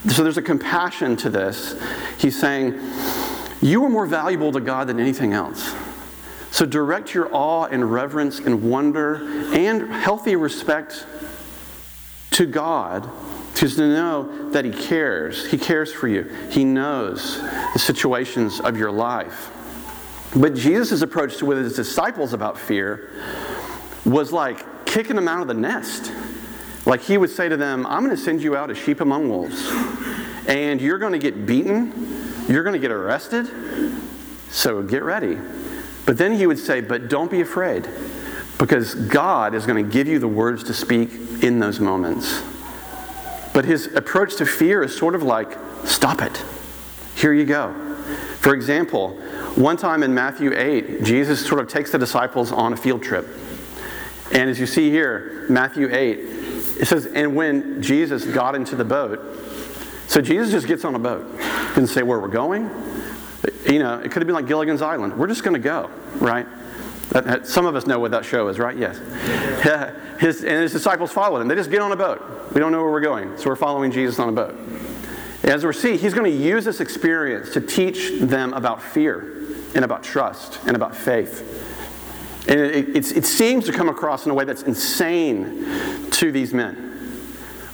So 0.08 0.24
there's 0.24 0.38
a 0.38 0.42
compassion 0.42 1.16
to 1.18 1.30
this. 1.30 1.82
He's 2.18 2.40
saying, 2.40 2.80
You 3.62 3.84
are 3.86 3.90
more 3.90 4.06
valuable 4.06 4.52
to 4.54 4.60
God 4.60 4.88
than 4.88 5.00
anything 5.00 5.34
else. 5.34 5.74
So 6.52 6.66
direct 6.66 7.14
your 7.14 7.34
awe 7.34 7.66
and 7.66 7.92
reverence 7.92 8.40
and 8.40 8.70
wonder 8.70 9.16
and 9.54 9.92
healthy 9.92 10.36
respect 10.36 11.06
to 12.32 12.46
God 12.46 13.10
because 13.54 13.76
to 13.76 13.88
know 13.88 14.50
that 14.52 14.66
He 14.66 14.72
cares, 14.72 15.50
He 15.50 15.58
cares 15.58 15.92
for 15.92 16.08
you, 16.08 16.24
He 16.50 16.64
knows 16.66 17.42
the 17.74 17.80
situations 17.80 18.60
of 18.60 18.78
your 18.78 18.92
life. 18.92 19.52
But 20.36 20.56
Jesus' 20.56 21.02
approach 21.02 21.38
to 21.38 21.46
with 21.46 21.60
his 21.60 21.76
disciples 21.76 22.34
about 22.34 22.58
fear 22.58 23.10
was 24.04 24.32
like 24.32 24.86
kicking 24.86 25.16
them 25.16 25.28
out 25.28 25.42
of 25.42 25.48
the 25.48 25.54
nest. 25.54 26.12
Like 26.86 27.02
he 27.02 27.18
would 27.18 27.30
say 27.30 27.48
to 27.48 27.56
them, 27.56 27.86
I'm 27.86 28.04
going 28.04 28.16
to 28.16 28.22
send 28.22 28.42
you 28.42 28.56
out 28.56 28.70
as 28.70 28.78
sheep 28.78 29.00
among 29.00 29.30
wolves, 29.30 29.72
and 30.48 30.82
you're 30.82 30.98
going 30.98 31.14
to 31.14 31.20
get 31.20 31.46
beaten, 31.46 31.94
you're 32.48 32.64
going 32.64 32.74
to 32.74 32.80
get 32.80 32.92
arrested, 32.92 33.48
so 34.50 34.82
get 34.82 35.04
ready. 35.04 35.38
But 36.06 36.18
then 36.18 36.34
he 36.34 36.48
would 36.48 36.60
say, 36.60 36.82
But 36.82 37.08
don't 37.10 37.32
be 37.32 37.42
afraid, 37.42 37.88
because 38.58 38.96
God 38.96 39.54
is 39.54 39.66
going 39.66 39.84
to 39.84 39.90
give 39.90 40.08
you 40.08 40.20
the 40.20 40.28
words 40.28 40.64
to 40.66 40.74
speak 40.74 41.44
in 41.44 41.60
those 41.60 41.80
moments. 41.80 42.42
But 43.54 43.66
his 43.66 43.88
approach 43.96 44.36
to 44.38 44.46
fear 44.46 44.84
is 44.84 44.96
sort 44.98 45.16
of 45.16 45.24
like, 45.24 45.58
stop 45.86 46.22
it. 46.22 46.44
Here 47.16 47.34
you 47.34 47.46
go. 47.46 47.74
For 48.40 48.54
example, 48.54 49.16
one 49.56 49.78
time 49.78 50.04
in 50.04 50.14
Matthew 50.14 50.54
8, 50.54 51.04
Jesus 51.04 51.46
sort 51.46 51.62
of 51.62 51.68
takes 51.68 51.92
the 51.92 52.00
disciples 52.00 52.52
on 52.52 52.74
a 52.74 52.78
field 52.78 53.04
trip. 53.04 53.28
And 54.34 54.50
as 54.50 54.60
you 54.60 54.66
see 54.66 54.90
here, 54.90 55.46
Matthew 55.50 55.88
8, 55.94 56.20
it 56.20 56.88
says, 56.88 57.06
and 57.06 57.36
when 57.36 57.82
Jesus 57.82 58.26
got 58.26 58.56
into 58.56 58.76
the 58.76 58.84
boat, 58.84 59.20
so 60.08 60.22
Jesus 60.22 60.52
just 60.52 60.68
gets 60.68 60.84
on 60.84 60.96
a 60.96 61.00
boat. 61.00 61.26
Didn't 61.76 61.88
say 61.88 62.04
where 62.04 62.20
we're 62.20 62.28
going. 62.28 62.70
You 63.70 63.80
know, 63.80 64.00
it 64.00 64.12
could 64.12 64.22
have 64.22 64.28
been 64.28 64.36
like 64.36 64.48
Gilligan's 64.48 64.82
Island. 64.82 65.18
We're 65.18 65.28
just 65.28 65.44
going 65.44 65.54
to 65.54 65.60
go, 65.60 65.90
right? 66.16 66.48
Some 67.44 67.66
of 67.66 67.76
us 67.76 67.86
know 67.86 68.00
what 68.00 68.12
that 68.12 68.26
show 68.26 68.48
is, 68.48 68.60
right? 68.60 68.78
Yes. 68.78 68.98
His, 70.20 70.44
and 70.44 70.62
his 70.62 70.72
disciples 70.72 71.12
followed 71.12 71.42
him. 71.42 71.50
They 71.50 71.56
just 71.56 71.70
get 71.70 71.82
on 71.82 71.92
a 71.92 71.98
boat. 71.98 72.54
We 72.54 72.62
don't 72.62 72.72
know 72.72 72.82
where 72.82 72.92
we're 72.92 73.02
going, 73.02 73.38
so 73.38 73.50
we're 73.50 73.58
following 73.58 73.92
Jesus 73.92 74.20
on 74.20 74.30
a 74.30 74.32
boat. 74.32 74.56
As 75.44 75.66
we 75.66 75.74
see, 75.74 75.98
he's 75.98 76.14
going 76.14 76.32
to 76.32 76.38
use 76.38 76.64
this 76.64 76.80
experience 76.80 77.52
to 77.54 77.60
teach 77.62 78.22
them 78.22 78.54
about 78.54 78.82
fear 78.82 79.46
and 79.76 79.84
about 79.84 80.02
trust 80.02 80.60
and 80.66 80.78
about 80.78 80.96
faith. 80.96 82.48
And 82.48 82.60
it, 82.60 82.90
it, 82.96 83.18
it 83.18 83.26
seems 83.26 83.66
to 83.66 83.74
come 83.74 83.90
across 83.90 84.26
in 84.26 84.32
a 84.32 84.34
way 84.34 84.46
that's 84.46 84.64
insane 84.64 86.10
to 86.12 86.32
these 86.32 86.54
men. 86.54 86.93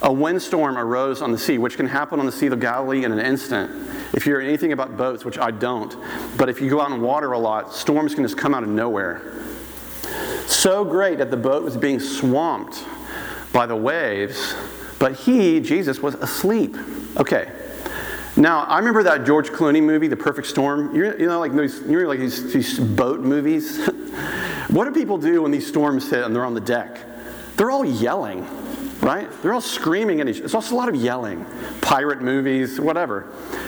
A 0.01 0.11
windstorm 0.11 0.77
arose 0.77 1.21
on 1.21 1.31
the 1.31 1.37
sea, 1.37 1.57
which 1.57 1.75
can 1.75 1.85
happen 1.85 2.19
on 2.19 2.25
the 2.25 2.31
Sea 2.31 2.47
of 2.47 2.59
Galilee 2.59 3.03
in 3.03 3.11
an 3.11 3.19
instant. 3.19 3.69
If 4.13 4.25
you're 4.25 4.41
anything 4.41 4.71
about 4.71 4.95
boats, 4.95 5.25
which 5.25 5.37
I 5.37 5.51
don't, 5.51 5.95
but 6.37 6.47
if 6.47 6.61
you 6.61 6.69
go 6.69 6.79
out 6.79 6.91
in 6.91 7.01
water 7.01 7.33
a 7.33 7.39
lot, 7.39 7.73
storms 7.73 8.15
can 8.15 8.23
just 8.23 8.37
come 8.37 8.53
out 8.53 8.63
of 8.63 8.69
nowhere. 8.69 9.33
So 10.47 10.85
great 10.85 11.17
that 11.17 11.31
the 11.31 11.37
boat 11.37 11.63
was 11.63 11.77
being 11.77 11.99
swamped 11.99 12.83
by 13.51 13.65
the 13.65 13.75
waves, 13.75 14.55
but 14.99 15.13
he, 15.13 15.59
Jesus, 15.59 16.01
was 16.01 16.15
asleep. 16.15 16.75
Okay. 17.17 17.51
Now, 18.37 18.63
I 18.63 18.77
remember 18.77 19.03
that 19.03 19.25
George 19.25 19.49
Clooney 19.49 19.83
movie, 19.83 20.07
The 20.07 20.15
Perfect 20.15 20.47
Storm. 20.47 20.95
you 20.95 21.13
you 21.17 21.27
know, 21.27 21.39
like 21.39 21.51
you 21.51 22.07
like 22.07 22.19
these, 22.19 22.53
these 22.53 22.79
boat 22.79 23.19
movies. 23.19 23.85
what 24.69 24.85
do 24.85 24.91
people 24.91 25.17
do 25.17 25.41
when 25.41 25.51
these 25.51 25.67
storms 25.67 26.09
hit 26.09 26.23
and 26.23 26.33
they're 26.33 26.45
on 26.45 26.53
the 26.53 26.61
deck? 26.61 26.99
They're 27.57 27.71
all 27.71 27.83
yelling, 27.83 28.47
right? 29.01 29.29
They're 29.41 29.53
all 29.53 29.61
screaming 29.61 30.21
at 30.21 30.27
each. 30.27 30.39
It's 30.39 30.53
also 30.53 30.75
a 30.75 30.77
lot 30.77 30.89
of 30.89 30.95
yelling. 30.95 31.45
Pirate 31.81 32.21
movies, 32.21 32.79
whatever, 32.79 33.27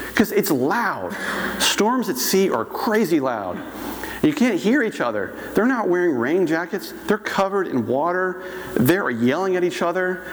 because 0.10 0.32
it's 0.32 0.52
loud. 0.52 1.16
Storms 1.62 2.10
at 2.10 2.18
sea 2.18 2.50
are 2.50 2.66
crazy 2.66 3.20
loud. 3.20 3.58
You 4.22 4.34
can't 4.34 4.60
hear 4.60 4.84
each 4.84 5.02
other. 5.02 5.34
They're 5.56 5.66
not 5.66 5.90
wearing 5.90 6.16
rain 6.16 6.46
jackets. 6.46 6.94
They're 7.08 7.18
covered 7.18 7.68
in 7.68 7.88
water. 7.88 8.44
They're 8.76 9.10
yelling 9.10 9.56
at 9.56 9.64
each 9.64 9.82
other. 9.82 10.26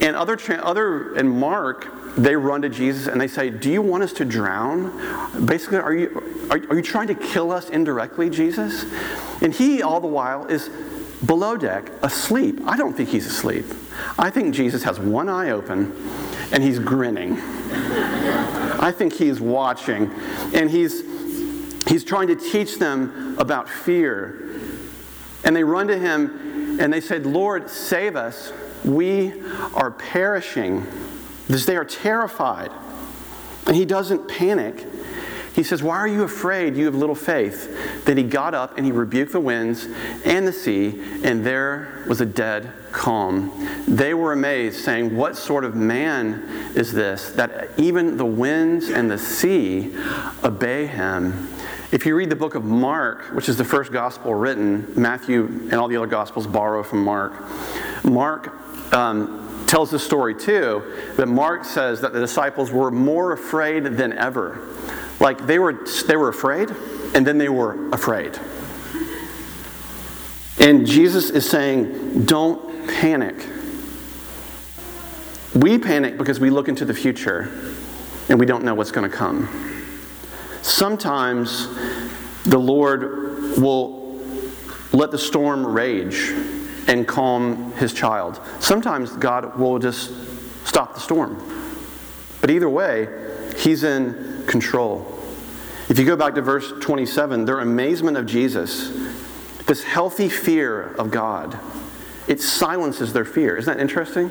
And 0.00 0.16
other, 0.16 0.38
other 0.62 1.14
and 1.14 1.30
Mark, 1.30 1.86
they 2.16 2.34
run 2.34 2.62
to 2.62 2.68
Jesus 2.68 3.06
and 3.06 3.20
they 3.20 3.28
say, 3.28 3.50
Do 3.50 3.70
you 3.70 3.82
want 3.82 4.02
us 4.02 4.12
to 4.14 4.24
drown? 4.24 5.46
Basically, 5.46 5.78
are 5.78 5.94
you, 5.94 6.48
are, 6.50 6.58
are 6.70 6.76
you 6.76 6.82
trying 6.82 7.06
to 7.08 7.14
kill 7.14 7.50
us 7.52 7.70
indirectly, 7.70 8.30
Jesus? 8.30 8.84
And 9.42 9.54
he, 9.54 9.82
all 9.82 10.00
the 10.00 10.06
while, 10.06 10.46
is 10.46 10.70
below 11.24 11.56
deck, 11.56 11.90
asleep. 12.02 12.60
I 12.66 12.76
don't 12.76 12.94
think 12.94 13.10
he's 13.10 13.26
asleep. 13.26 13.66
I 14.18 14.30
think 14.30 14.54
Jesus 14.54 14.82
has 14.84 14.98
one 14.98 15.28
eye 15.28 15.50
open 15.50 15.92
and 16.52 16.62
he's 16.62 16.78
grinning. 16.78 17.38
I 18.82 18.92
think 18.96 19.12
he's 19.12 19.40
watching 19.40 20.10
and 20.54 20.70
he's, 20.70 21.02
he's 21.86 22.04
trying 22.04 22.28
to 22.28 22.36
teach 22.36 22.78
them 22.78 23.36
about 23.38 23.68
fear. 23.68 24.60
And 25.44 25.54
they 25.54 25.64
run 25.64 25.88
to 25.88 25.98
him 25.98 26.78
and 26.80 26.92
they 26.92 27.00
said, 27.00 27.26
Lord, 27.26 27.68
save 27.68 28.16
us. 28.16 28.52
We 28.84 29.34
are 29.74 29.90
perishing 29.90 30.86
they 31.66 31.76
are 31.76 31.84
terrified. 31.84 32.70
And 33.66 33.76
he 33.76 33.84
doesn't 33.84 34.28
panic. 34.28 34.86
He 35.54 35.62
says, 35.62 35.82
Why 35.82 35.96
are 35.96 36.08
you 36.08 36.22
afraid? 36.22 36.76
You 36.76 36.86
have 36.86 36.94
little 36.94 37.14
faith. 37.14 38.04
Then 38.04 38.16
he 38.16 38.22
got 38.22 38.54
up 38.54 38.76
and 38.76 38.86
he 38.86 38.92
rebuked 38.92 39.32
the 39.32 39.40
winds 39.40 39.88
and 40.24 40.46
the 40.46 40.52
sea, 40.52 41.00
and 41.24 41.44
there 41.44 42.04
was 42.08 42.20
a 42.20 42.26
dead 42.26 42.72
calm. 42.92 43.68
They 43.86 44.14
were 44.14 44.32
amazed, 44.32 44.84
saying, 44.84 45.16
What 45.16 45.36
sort 45.36 45.64
of 45.64 45.74
man 45.74 46.72
is 46.74 46.92
this 46.92 47.30
that 47.32 47.70
even 47.76 48.16
the 48.16 48.26
winds 48.26 48.88
and 48.88 49.10
the 49.10 49.18
sea 49.18 49.94
obey 50.44 50.86
him? 50.86 51.48
If 51.92 52.06
you 52.06 52.14
read 52.14 52.30
the 52.30 52.36
book 52.36 52.54
of 52.54 52.64
Mark, 52.64 53.34
which 53.34 53.48
is 53.48 53.56
the 53.56 53.64
first 53.64 53.90
gospel 53.90 54.32
written, 54.32 54.92
Matthew 54.94 55.46
and 55.46 55.74
all 55.74 55.88
the 55.88 55.96
other 55.96 56.06
gospels 56.06 56.46
borrow 56.46 56.84
from 56.84 57.02
Mark. 57.02 57.34
Mark 58.04 58.94
um, 58.94 59.64
tells 59.66 59.90
the 59.90 59.98
story 59.98 60.34
too 60.34 60.82
that 61.16 61.26
Mark 61.26 61.64
says 61.64 62.00
that 62.00 62.12
the 62.12 62.20
disciples 62.20 62.70
were 62.70 62.92
more 62.92 63.32
afraid 63.32 63.84
than 63.84 64.12
ever. 64.12 64.60
Like 65.20 65.46
they 65.46 65.58
were, 65.58 65.86
they 66.06 66.16
were 66.16 66.28
afraid, 66.28 66.70
and 67.14 67.26
then 67.26 67.38
they 67.38 67.48
were 67.48 67.90
afraid. 67.90 68.38
And 70.58 70.86
Jesus 70.86 71.30
is 71.30 71.48
saying, 71.48 72.24
don't 72.24 72.88
panic. 72.88 73.46
We 75.54 75.78
panic 75.78 76.18
because 76.18 76.38
we 76.38 76.50
look 76.50 76.68
into 76.68 76.84
the 76.84 76.94
future 76.94 77.50
and 78.28 78.38
we 78.38 78.46
don't 78.46 78.62
know 78.62 78.74
what's 78.74 78.90
going 78.90 79.10
to 79.10 79.16
come. 79.16 79.48
Sometimes 80.62 81.66
the 82.44 82.58
Lord 82.58 83.58
will 83.58 84.20
let 84.92 85.10
the 85.10 85.18
storm 85.18 85.66
rage 85.66 86.30
and 86.86 87.08
calm 87.08 87.72
his 87.72 87.92
child. 87.92 88.40
Sometimes 88.60 89.12
God 89.12 89.58
will 89.58 89.78
just 89.78 90.12
stop 90.66 90.94
the 90.94 91.00
storm. 91.00 91.42
But 92.40 92.50
either 92.50 92.68
way, 92.68 93.08
he's 93.60 93.84
in 93.84 94.44
control. 94.46 95.18
If 95.88 95.98
you 95.98 96.06
go 96.06 96.16
back 96.16 96.34
to 96.36 96.42
verse 96.42 96.72
27, 96.80 97.44
their 97.44 97.60
amazement 97.60 98.16
of 98.16 98.26
Jesus, 98.26 98.90
this 99.66 99.82
healthy 99.82 100.28
fear 100.28 100.94
of 100.94 101.10
God, 101.10 101.58
it 102.28 102.40
silences 102.40 103.12
their 103.12 103.24
fear. 103.24 103.56
Isn't 103.56 103.76
that 103.76 103.80
interesting? 103.80 104.30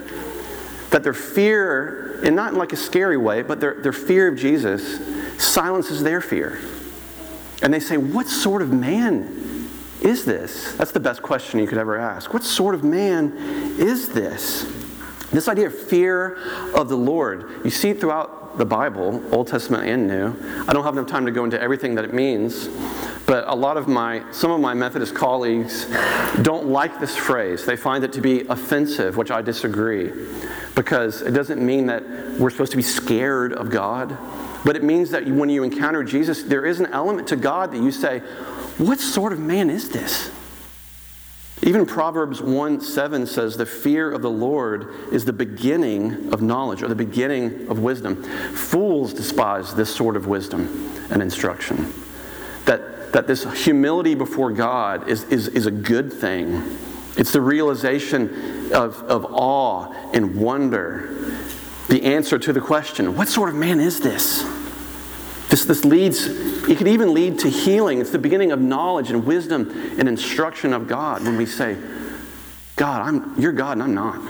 That 0.91 1.03
their 1.03 1.13
fear, 1.13 2.19
and 2.23 2.35
not 2.35 2.53
in 2.53 2.57
like 2.57 2.73
a 2.73 2.77
scary 2.77 3.17
way, 3.17 3.41
but 3.41 3.59
their, 3.59 3.75
their 3.75 3.93
fear 3.93 4.27
of 4.29 4.37
Jesus 4.37 4.99
silences 5.37 6.01
their 6.01 6.21
fear. 6.21 6.59
And 7.61 7.73
they 7.73 7.79
say, 7.79 7.97
What 7.97 8.27
sort 8.27 8.61
of 8.61 8.71
man 8.71 9.69
is 10.01 10.25
this? 10.25 10.75
That's 10.77 10.91
the 10.91 10.99
best 10.99 11.21
question 11.21 11.59
you 11.59 11.67
could 11.67 11.77
ever 11.77 11.97
ask. 11.97 12.33
What 12.33 12.43
sort 12.43 12.73
of 12.73 12.83
man 12.83 13.33
is 13.77 14.09
this? 14.09 14.65
This 15.31 15.47
idea 15.47 15.67
of 15.67 15.77
fear 15.77 16.37
of 16.73 16.89
the 16.89 16.97
Lord, 16.97 17.61
you 17.63 17.69
see 17.69 17.89
it 17.89 17.99
the 18.57 18.65
Bible, 18.65 19.23
Old 19.33 19.47
Testament 19.47 19.87
and 19.87 20.07
New. 20.07 20.35
I 20.67 20.73
don't 20.73 20.83
have 20.83 20.97
enough 20.97 21.07
time 21.07 21.25
to 21.25 21.31
go 21.31 21.43
into 21.43 21.61
everything 21.61 21.95
that 21.95 22.05
it 22.05 22.13
means, 22.13 22.67
but 23.25 23.47
a 23.47 23.55
lot 23.55 23.77
of 23.77 23.87
my, 23.87 24.23
some 24.31 24.51
of 24.51 24.59
my 24.59 24.73
Methodist 24.73 25.15
colleagues 25.15 25.85
don't 26.41 26.67
like 26.67 26.99
this 26.99 27.15
phrase. 27.15 27.65
They 27.65 27.75
find 27.75 28.03
it 28.03 28.13
to 28.13 28.21
be 28.21 28.41
offensive, 28.47 29.17
which 29.17 29.31
I 29.31 29.41
disagree, 29.41 30.11
because 30.75 31.21
it 31.21 31.31
doesn't 31.31 31.63
mean 31.63 31.87
that 31.87 32.03
we're 32.39 32.49
supposed 32.49 32.71
to 32.71 32.77
be 32.77 32.83
scared 32.83 33.53
of 33.53 33.69
God. 33.69 34.17
But 34.65 34.75
it 34.75 34.83
means 34.83 35.11
that 35.11 35.25
when 35.25 35.49
you 35.49 35.63
encounter 35.63 36.03
Jesus, 36.03 36.43
there 36.43 36.65
is 36.65 36.79
an 36.79 36.87
element 36.87 37.27
to 37.29 37.35
God 37.35 37.71
that 37.71 37.81
you 37.81 37.91
say, 37.91 38.19
What 38.77 38.99
sort 38.99 39.31
of 39.31 39.39
man 39.39 39.69
is 39.69 39.89
this? 39.89 40.31
Even 41.61 41.85
Proverbs 41.85 42.41
1 42.41 42.79
7 42.79 43.27
says, 43.27 43.57
The 43.57 43.65
fear 43.65 44.11
of 44.11 44.21
the 44.21 44.29
Lord 44.29 44.93
is 45.11 45.25
the 45.25 45.33
beginning 45.33 46.31
of 46.31 46.41
knowledge 46.41 46.81
or 46.81 46.87
the 46.87 46.95
beginning 46.95 47.67
of 47.67 47.79
wisdom. 47.79 48.23
Fools 48.53 49.13
despise 49.13 49.75
this 49.75 49.93
sort 49.93 50.15
of 50.15 50.27
wisdom 50.27 50.89
and 51.11 51.21
instruction. 51.21 51.93
That, 52.65 53.11
that 53.11 53.27
this 53.27 53.43
humility 53.65 54.15
before 54.15 54.51
God 54.51 55.09
is, 55.09 55.23
is, 55.25 55.49
is 55.49 55.65
a 55.65 55.71
good 55.71 56.13
thing. 56.13 56.77
It's 57.17 57.33
the 57.33 57.41
realization 57.41 58.71
of, 58.73 59.01
of 59.03 59.25
awe 59.29 59.91
and 60.13 60.35
wonder 60.35 61.35
the 61.89 62.03
answer 62.03 62.39
to 62.39 62.53
the 62.53 62.61
question 62.61 63.17
what 63.17 63.27
sort 63.27 63.49
of 63.49 63.55
man 63.55 63.81
is 63.81 63.99
this? 63.99 64.45
This, 65.49 65.65
this 65.65 65.83
leads, 65.83 66.25
it 66.25 66.77
could 66.77 66.87
even 66.87 67.13
lead 67.13 67.39
to 67.39 67.49
healing. 67.49 67.99
It's 67.99 68.11
the 68.11 68.19
beginning 68.19 68.51
of 68.51 68.61
knowledge 68.61 69.09
and 69.09 69.25
wisdom 69.25 69.69
and 69.97 70.07
instruction 70.07 70.73
of 70.73 70.87
God 70.87 71.23
when 71.23 71.37
we 71.37 71.47
say, 71.47 71.75
God, 72.75 73.01
I'm, 73.01 73.39
you're 73.39 73.51
God 73.51 73.73
and 73.73 73.83
I'm 73.83 73.93
not. 73.95 74.21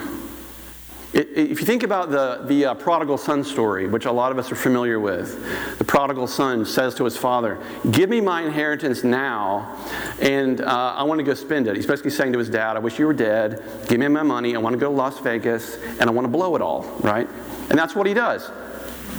It, 1.11 1.29
if 1.35 1.59
you 1.59 1.65
think 1.65 1.83
about 1.83 2.11
the, 2.11 2.45
the 2.47 2.67
uh, 2.67 2.73
prodigal 2.75 3.17
son 3.17 3.43
story, 3.43 3.87
which 3.87 4.05
a 4.05 4.11
lot 4.11 4.31
of 4.31 4.37
us 4.37 4.51
are 4.51 4.55
familiar 4.55 4.99
with, 4.99 5.77
the 5.77 5.83
prodigal 5.83 6.27
son 6.27 6.65
says 6.65 6.95
to 6.95 7.03
his 7.03 7.17
father, 7.17 7.59
Give 7.91 8.09
me 8.09 8.21
my 8.21 8.43
inheritance 8.43 9.03
now, 9.03 9.75
and 10.21 10.61
uh, 10.61 10.93
I 10.95 11.03
want 11.03 11.19
to 11.19 11.23
go 11.23 11.33
spend 11.33 11.67
it. 11.67 11.75
He's 11.75 11.87
basically 11.87 12.11
saying 12.11 12.31
to 12.33 12.39
his 12.39 12.49
dad, 12.49 12.77
I 12.77 12.79
wish 12.79 12.99
you 12.99 13.07
were 13.07 13.13
dead. 13.13 13.61
Give 13.87 13.99
me 13.99 14.07
my 14.07 14.23
money. 14.23 14.55
I 14.55 14.59
want 14.59 14.73
to 14.73 14.79
go 14.79 14.89
to 14.89 14.95
Las 14.95 15.19
Vegas, 15.19 15.77
and 15.99 16.03
I 16.03 16.11
want 16.11 16.25
to 16.25 16.31
blow 16.31 16.55
it 16.55 16.61
all, 16.61 16.83
right? 17.01 17.27
And 17.69 17.77
that's 17.77 17.95
what 17.95 18.05
he 18.05 18.13
does. 18.13 18.49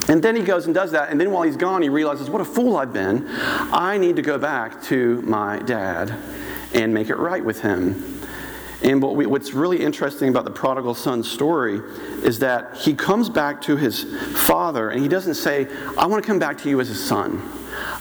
And 0.08 0.22
then 0.22 0.34
he 0.34 0.42
goes 0.42 0.66
and 0.66 0.74
does 0.74 0.92
that. 0.92 1.10
And 1.10 1.20
then 1.20 1.30
while 1.30 1.42
he's 1.42 1.56
gone, 1.56 1.82
he 1.82 1.88
realizes, 1.88 2.28
what 2.28 2.40
a 2.40 2.44
fool 2.44 2.76
I've 2.76 2.92
been. 2.92 3.26
I 3.28 3.98
need 3.98 4.16
to 4.16 4.22
go 4.22 4.38
back 4.38 4.82
to 4.84 5.22
my 5.22 5.58
dad 5.60 6.14
and 6.74 6.92
make 6.92 7.10
it 7.10 7.16
right 7.16 7.44
with 7.44 7.60
him. 7.60 8.20
And 8.82 9.02
what 9.02 9.14
we, 9.14 9.26
what's 9.26 9.52
really 9.52 9.84
interesting 9.84 10.30
about 10.30 10.44
the 10.44 10.50
prodigal 10.50 10.94
son 10.94 11.22
story 11.22 11.80
is 12.24 12.38
that 12.38 12.76
he 12.78 12.94
comes 12.94 13.28
back 13.28 13.60
to 13.62 13.76
his 13.76 14.04
father 14.38 14.90
and 14.90 15.02
he 15.02 15.08
doesn't 15.08 15.34
say, 15.34 15.68
I 15.98 16.06
want 16.06 16.22
to 16.22 16.26
come 16.26 16.38
back 16.38 16.56
to 16.58 16.70
you 16.70 16.80
as 16.80 16.88
a 16.88 16.94
son. 16.94 17.42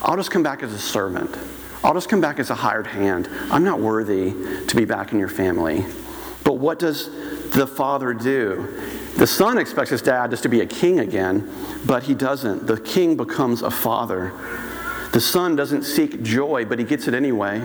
I'll 0.02 0.16
just 0.16 0.32
come 0.32 0.44
back 0.44 0.64
as 0.64 0.74
a 0.74 0.80
servant. 0.80 1.36
I'll 1.84 1.94
just 1.94 2.10
come 2.10 2.22
back 2.22 2.40
as 2.40 2.50
a 2.50 2.56
hired 2.56 2.88
hand. 2.88 3.30
I'm 3.52 3.64
not 3.64 3.80
worthy 3.80 4.32
to 4.66 4.76
be 4.76 4.86
back 4.86 5.12
in 5.12 5.20
your 5.20 5.30
family. 5.30 5.86
But 6.44 6.54
what 6.54 6.80
does 6.80 7.10
the 7.52 7.68
father 7.68 8.14
do? 8.14 8.99
The 9.18 9.28
son 9.28 9.58
expects 9.58 9.90
his 9.90 10.02
dad 10.02 10.30
just 10.30 10.44
to 10.44 10.50
be 10.50 10.62
a 10.62 10.66
king 10.66 11.00
again, 11.00 11.50
but 11.86 12.04
he 12.04 12.14
doesn't. 12.14 12.68
The 12.68 12.80
king 12.80 13.18
becomes 13.18 13.62
a 13.62 13.72
father. 13.72 14.32
The 15.12 15.22
son 15.22 15.56
doesn't 15.56 15.84
seek 15.84 16.22
joy, 16.22 16.66
but 16.66 16.80
he 16.80 16.86
gets 16.86 17.08
it 17.08 17.14
anyway. 17.14 17.62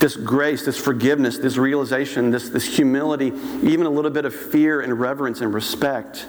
This 0.00 0.16
grace, 0.16 0.64
this 0.64 0.76
forgiveness, 0.76 1.38
this 1.38 1.56
realization, 1.56 2.30
this, 2.30 2.48
this 2.48 2.76
humility, 2.76 3.32
even 3.62 3.86
a 3.86 3.90
little 3.90 4.10
bit 4.10 4.24
of 4.24 4.34
fear 4.34 4.80
and 4.80 4.98
reverence 4.98 5.40
and 5.40 5.54
respect. 5.54 6.26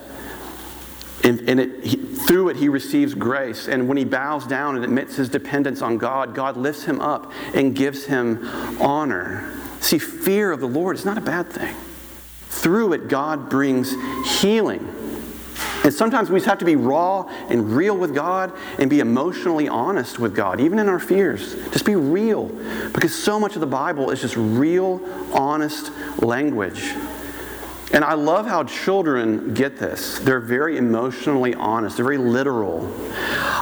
And, 1.24 1.50
and 1.50 1.60
it, 1.60 1.84
he, 1.84 1.98
through 1.98 2.50
it, 2.50 2.58
he 2.58 2.70
receives 2.70 3.16
grace. 3.16 3.68
And 3.68 3.88
when 3.88 3.98
he 3.98 4.06
bows 4.06 4.46
down 4.46 4.76
and 4.76 4.86
admits 4.86 5.16
his 5.16 5.30
dependence 5.30 5.82
on 5.82 5.98
God, 5.98 6.36
God 6.36 6.56
lifts 6.56 6.84
him 6.84 7.02
up 7.02 7.32
and 7.56 7.76
gives 7.76 8.06
him 8.06 8.48
honor. 8.80 9.52
See, 9.80 9.98
fear 9.98 10.52
of 10.52 10.60
the 10.60 10.68
Lord 10.68 10.96
is 10.96 11.04
not 11.04 11.18
a 11.18 11.22
bad 11.22 11.50
thing. 11.50 11.76
Through 12.62 12.94
it, 12.94 13.08
God 13.10 13.50
brings 13.50 13.94
healing. 14.40 14.88
And 15.84 15.94
sometimes 15.94 16.30
we 16.30 16.38
just 16.38 16.48
have 16.48 16.60
to 16.60 16.66
be 16.66 16.78
raw 16.78 17.24
and 17.50 17.76
real 17.76 17.98
with 17.98 18.16
God 18.16 18.54
and 18.80 18.90
be 18.90 19.02
emotionally 19.02 19.68
honest 19.68 20.18
with 20.18 20.34
God, 20.34 20.62
even 20.62 20.80
in 20.80 20.88
our 20.88 21.00
fears. 21.00 21.56
Just 21.72 21.86
be 21.86 21.96
real. 21.96 22.48
Because 22.94 23.14
so 23.14 23.38
much 23.38 23.56
of 23.56 23.60
the 23.60 23.68
Bible 23.68 24.10
is 24.10 24.22
just 24.22 24.38
real, 24.38 25.02
honest 25.34 25.92
language. 26.22 26.94
And 27.92 28.04
I 28.04 28.14
love 28.14 28.48
how 28.48 28.64
children 28.64 29.54
get 29.54 29.78
this. 29.78 30.20
They're 30.20 30.40
very 30.40 30.78
emotionally 30.78 31.54
honest, 31.54 31.98
they're 31.98 32.06
very 32.06 32.18
literal. 32.18 32.90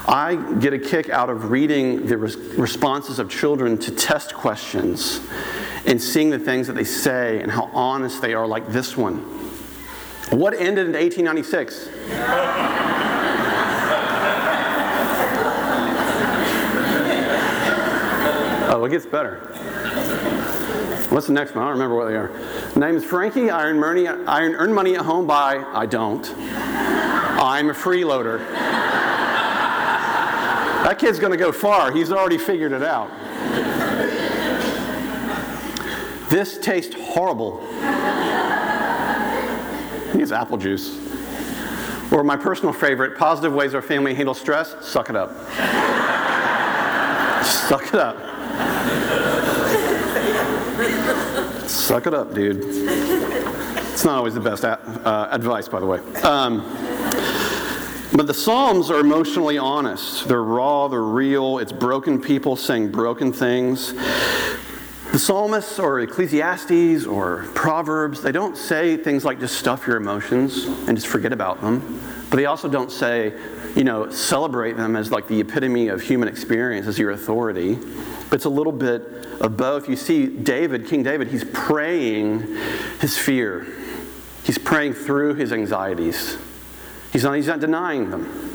I 0.07 0.35
get 0.59 0.73
a 0.73 0.79
kick 0.79 1.09
out 1.09 1.29
of 1.29 1.49
reading 1.49 2.05
the 2.05 2.17
responses 2.17 3.19
of 3.19 3.29
children 3.29 3.77
to 3.79 3.91
test 3.91 4.33
questions 4.33 5.21
and 5.85 6.01
seeing 6.01 6.29
the 6.29 6.39
things 6.39 6.67
that 6.67 6.73
they 6.73 6.83
say 6.83 7.41
and 7.41 7.51
how 7.51 7.69
honest 7.73 8.21
they 8.21 8.33
are, 8.33 8.45
like 8.45 8.67
this 8.67 8.95
one. 8.95 9.17
What 10.31 10.53
ended 10.53 10.87
in 10.87 10.93
1896? 10.93 11.89
oh, 18.69 18.85
it 18.85 18.89
gets 18.89 19.05
better. 19.05 19.37
What's 21.09 21.27
the 21.27 21.33
next 21.33 21.55
one? 21.55 21.65
I 21.65 21.67
don't 21.67 21.73
remember 21.73 21.95
what 21.95 22.05
they 22.05 22.15
are. 22.15 22.31
Name 22.77 22.95
is 22.95 23.03
Frankie. 23.03 23.49
I 23.49 23.65
earn 23.65 23.79
money, 23.79 24.07
I 24.07 24.43
earn 24.43 24.73
money 24.73 24.95
at 24.95 25.03
home 25.03 25.27
by 25.27 25.57
I 25.57 25.85
don't. 25.85 26.25
I'm 26.37 27.69
a 27.69 27.73
freeloader. 27.73 28.39
That 30.81 30.97
kid's 30.97 31.19
going 31.19 31.31
to 31.31 31.37
go 31.37 31.51
far. 31.51 31.91
He's 31.91 32.11
already 32.11 32.39
figured 32.39 32.71
it 32.71 32.81
out. 32.81 33.11
This 36.31 36.57
tastes 36.57 36.95
horrible. 36.95 37.59
He's 40.13 40.31
apple 40.31 40.57
juice. 40.57 40.97
Or 42.09 42.23
my 42.23 42.37
personal 42.37 42.71
favorite, 42.71 43.17
positive 43.17 43.53
ways 43.53 43.75
our 43.75 43.81
family 43.81 44.13
handles 44.13 44.39
stress, 44.39 44.73
suck 44.79 45.09
it 45.09 45.17
up. 45.17 45.29
suck 47.43 47.85
it 47.85 47.95
up. 47.95 48.17
suck 51.67 52.07
it 52.07 52.13
up, 52.13 52.33
dude. 52.33 52.61
It's 52.63 54.05
not 54.05 54.15
always 54.15 54.33
the 54.33 54.39
best 54.39 54.63
uh, 54.63 55.27
advice, 55.31 55.67
by 55.67 55.81
the 55.81 55.85
way. 55.85 55.99
Um, 56.23 56.61
but 58.13 58.25
the 58.25 58.33
Psalms 58.33 58.89
are 58.89 59.01
emotionally 59.01 59.57
honest. 59.57 60.29
They're 60.29 60.43
raw, 60.43 60.87
they're 60.87 61.01
real. 61.01 61.57
It's 61.57 61.73
broken 61.73 62.21
people 62.21 62.55
saying 62.55 62.91
broken 62.91 63.33
things. 63.33 63.93
The 65.11 65.19
psalmists 65.19 65.77
or 65.77 65.99
Ecclesiastes 65.99 67.05
or 67.05 67.45
Proverbs, 67.53 68.21
they 68.21 68.31
don't 68.31 68.55
say 68.55 68.95
things 68.95 69.25
like 69.25 69.41
just 69.41 69.57
stuff 69.57 69.85
your 69.85 69.97
emotions 69.97 70.63
and 70.87 70.95
just 70.95 71.07
forget 71.07 71.33
about 71.33 71.59
them. 71.59 72.01
But 72.29 72.37
they 72.37 72.45
also 72.45 72.69
don't 72.69 72.89
say, 72.89 73.33
you 73.75 73.83
know, 73.83 74.09
celebrate 74.09 74.77
them 74.77 74.95
as 74.95 75.11
like 75.11 75.27
the 75.27 75.41
epitome 75.41 75.89
of 75.89 76.01
human 76.01 76.29
experience 76.29 76.87
as 76.87 76.97
your 76.97 77.11
authority. 77.11 77.75
But 78.29 78.35
it's 78.35 78.45
a 78.45 78.49
little 78.49 78.71
bit 78.71 79.01
of 79.41 79.57
both. 79.57 79.89
You 79.89 79.97
see, 79.97 80.27
David, 80.27 80.87
King 80.87 81.03
David, 81.03 81.27
he's 81.27 81.43
praying 81.43 82.47
his 83.01 83.17
fear, 83.17 83.67
he's 84.45 84.57
praying 84.57 84.93
through 84.93 85.33
his 85.33 85.51
anxieties. 85.51 86.37
He's 87.11 87.25
not, 87.25 87.33
he's 87.33 87.47
not 87.47 87.59
denying 87.59 88.11
them. 88.11 88.50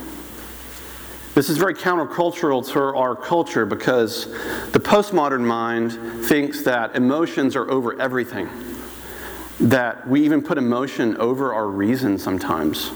This 1.37 1.51
is 1.51 1.59
very 1.59 1.75
countercultural 1.75 2.67
to 2.73 2.81
our 2.81 3.15
culture 3.15 3.67
because 3.67 4.25
the 4.73 4.81
postmodern 4.81 5.43
mind 5.43 5.93
thinks 6.25 6.63
that 6.63 6.97
emotions 6.97 7.55
are 7.55 7.71
over 7.71 8.01
everything, 8.01 8.49
that 9.61 10.09
we 10.09 10.25
even 10.25 10.41
put 10.41 10.57
emotion 10.57 11.15
over 11.19 11.53
our 11.53 11.69
reason 11.69 12.17
sometimes. 12.17 12.91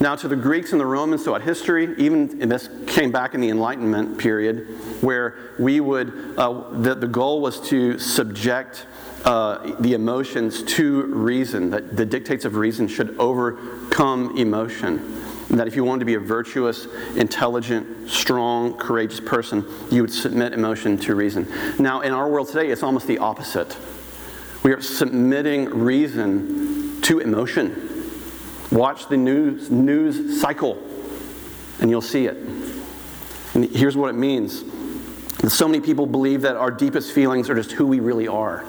Now, 0.00 0.16
to 0.16 0.28
the 0.28 0.34
Greeks 0.34 0.72
and 0.72 0.80
the 0.80 0.86
Romans 0.86 1.24
throughout 1.24 1.42
history, 1.42 1.94
even 1.98 2.48
this 2.48 2.70
came 2.86 3.12
back 3.12 3.34
in 3.34 3.42
the 3.42 3.50
Enlightenment 3.50 4.16
period, 4.16 4.66
where 5.02 5.52
we 5.58 5.80
would, 5.80 6.38
uh, 6.38 6.70
the, 6.70 6.94
the 6.94 7.06
goal 7.06 7.42
was 7.42 7.60
to 7.68 7.98
subject 7.98 8.86
uh, 9.26 9.74
the 9.80 9.92
emotions 9.92 10.62
to 10.62 11.02
reason, 11.02 11.68
that 11.68 11.98
the 11.98 12.06
dictates 12.06 12.46
of 12.46 12.56
reason 12.56 12.88
should 12.88 13.14
overcome 13.18 14.38
emotion. 14.38 15.23
That 15.54 15.68
if 15.68 15.76
you 15.76 15.84
wanted 15.84 16.00
to 16.00 16.04
be 16.04 16.14
a 16.14 16.20
virtuous, 16.20 16.86
intelligent, 17.16 18.10
strong, 18.10 18.74
courageous 18.74 19.20
person, 19.20 19.64
you 19.90 20.02
would 20.02 20.12
submit 20.12 20.52
emotion 20.52 20.98
to 20.98 21.14
reason. 21.14 21.48
Now, 21.78 22.00
in 22.00 22.12
our 22.12 22.28
world 22.28 22.48
today, 22.48 22.70
it's 22.70 22.82
almost 22.82 23.06
the 23.06 23.18
opposite. 23.18 23.76
We 24.64 24.72
are 24.72 24.80
submitting 24.80 25.66
reason 25.66 27.00
to 27.02 27.20
emotion. 27.20 28.10
Watch 28.72 29.08
the 29.08 29.16
news, 29.16 29.70
news 29.70 30.40
cycle, 30.40 30.82
and 31.80 31.88
you'll 31.88 32.00
see 32.00 32.26
it. 32.26 32.36
And 33.54 33.64
here's 33.64 33.96
what 33.96 34.10
it 34.10 34.14
means. 34.14 34.64
So 35.48 35.68
many 35.68 35.80
people 35.80 36.06
believe 36.06 36.42
that 36.42 36.56
our 36.56 36.70
deepest 36.72 37.12
feelings 37.12 37.48
are 37.48 37.54
just 37.54 37.70
who 37.70 37.86
we 37.86 38.00
really 38.00 38.26
are 38.26 38.64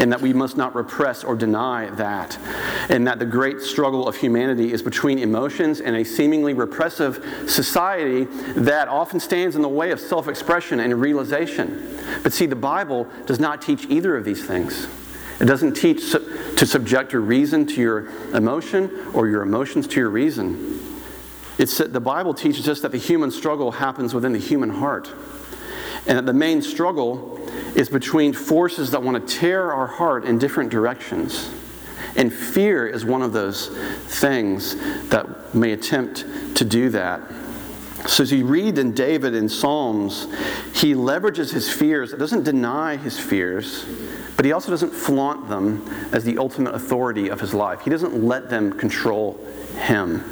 and 0.00 0.10
that 0.10 0.20
we 0.20 0.32
must 0.32 0.56
not 0.56 0.74
repress 0.74 1.22
or 1.22 1.36
deny 1.36 1.88
that, 1.90 2.36
and 2.88 3.06
that 3.06 3.18
the 3.18 3.26
great 3.26 3.60
struggle 3.60 4.08
of 4.08 4.16
humanity 4.16 4.72
is 4.72 4.82
between 4.82 5.18
emotions 5.18 5.80
and 5.80 5.94
a 5.94 6.04
seemingly 6.04 6.54
repressive 6.54 7.24
society 7.46 8.24
that 8.54 8.88
often 8.88 9.20
stands 9.20 9.54
in 9.54 9.62
the 9.62 9.68
way 9.68 9.90
of 9.90 10.00
self 10.00 10.26
expression 10.26 10.80
and 10.80 10.98
realization. 11.00 11.98
But 12.22 12.32
see, 12.32 12.46
the 12.46 12.56
Bible 12.56 13.06
does 13.26 13.38
not 13.38 13.60
teach 13.60 13.84
either 13.86 14.16
of 14.16 14.24
these 14.24 14.44
things. 14.44 14.88
It 15.38 15.44
doesn't 15.44 15.74
teach 15.74 16.12
to 16.12 16.66
subject 16.66 17.12
your 17.12 17.22
reason 17.22 17.66
to 17.66 17.80
your 17.80 18.08
emotion 18.34 18.90
or 19.14 19.28
your 19.28 19.42
emotions 19.42 19.86
to 19.88 20.00
your 20.00 20.10
reason. 20.10 20.80
It's, 21.58 21.76
the 21.76 22.00
Bible 22.00 22.32
teaches 22.32 22.68
us 22.68 22.80
that 22.80 22.92
the 22.92 22.98
human 22.98 23.30
struggle 23.30 23.72
happens 23.72 24.14
within 24.14 24.32
the 24.32 24.38
human 24.38 24.70
heart. 24.70 25.12
And 26.06 26.18
that 26.18 26.26
the 26.26 26.32
main 26.32 26.62
struggle 26.62 27.38
is 27.74 27.88
between 27.88 28.32
forces 28.32 28.90
that 28.90 29.02
want 29.02 29.26
to 29.26 29.38
tear 29.38 29.72
our 29.72 29.86
heart 29.86 30.24
in 30.24 30.38
different 30.38 30.70
directions. 30.70 31.50
And 32.16 32.32
fear 32.32 32.86
is 32.86 33.04
one 33.04 33.22
of 33.22 33.32
those 33.32 33.68
things 34.06 34.76
that 35.08 35.54
may 35.54 35.72
attempt 35.72 36.24
to 36.56 36.64
do 36.64 36.90
that. 36.90 37.20
So, 38.06 38.22
as 38.22 38.32
you 38.32 38.46
read 38.46 38.78
in 38.78 38.92
David 38.92 39.34
in 39.34 39.48
Psalms, 39.48 40.26
he 40.74 40.94
leverages 40.94 41.52
his 41.52 41.70
fears. 41.70 42.14
It 42.14 42.18
doesn't 42.18 42.44
deny 42.44 42.96
his 42.96 43.20
fears, 43.20 43.84
but 44.36 44.46
he 44.46 44.52
also 44.52 44.70
doesn't 44.70 44.92
flaunt 44.92 45.50
them 45.50 45.86
as 46.10 46.24
the 46.24 46.38
ultimate 46.38 46.74
authority 46.74 47.28
of 47.28 47.40
his 47.40 47.52
life. 47.52 47.82
He 47.82 47.90
doesn't 47.90 48.24
let 48.24 48.48
them 48.48 48.72
control 48.72 49.34
him. 49.80 50.24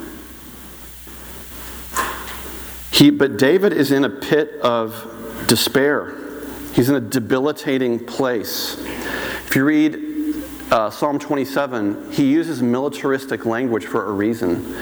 He, 2.90 3.10
but 3.10 3.36
David 3.36 3.74
is 3.74 3.92
in 3.92 4.04
a 4.04 4.10
pit 4.10 4.58
of 4.62 5.17
despair. 5.46 6.14
He's 6.72 6.88
in 6.88 6.94
a 6.94 7.00
debilitating 7.00 8.04
place. 8.04 8.78
If 9.46 9.56
you 9.56 9.64
read 9.64 10.08
uh, 10.70 10.90
Psalm 10.90 11.18
27, 11.18 12.12
he 12.12 12.30
uses 12.30 12.62
militaristic 12.62 13.46
language 13.46 13.86
for 13.86 14.06
a 14.06 14.12
reason 14.12 14.76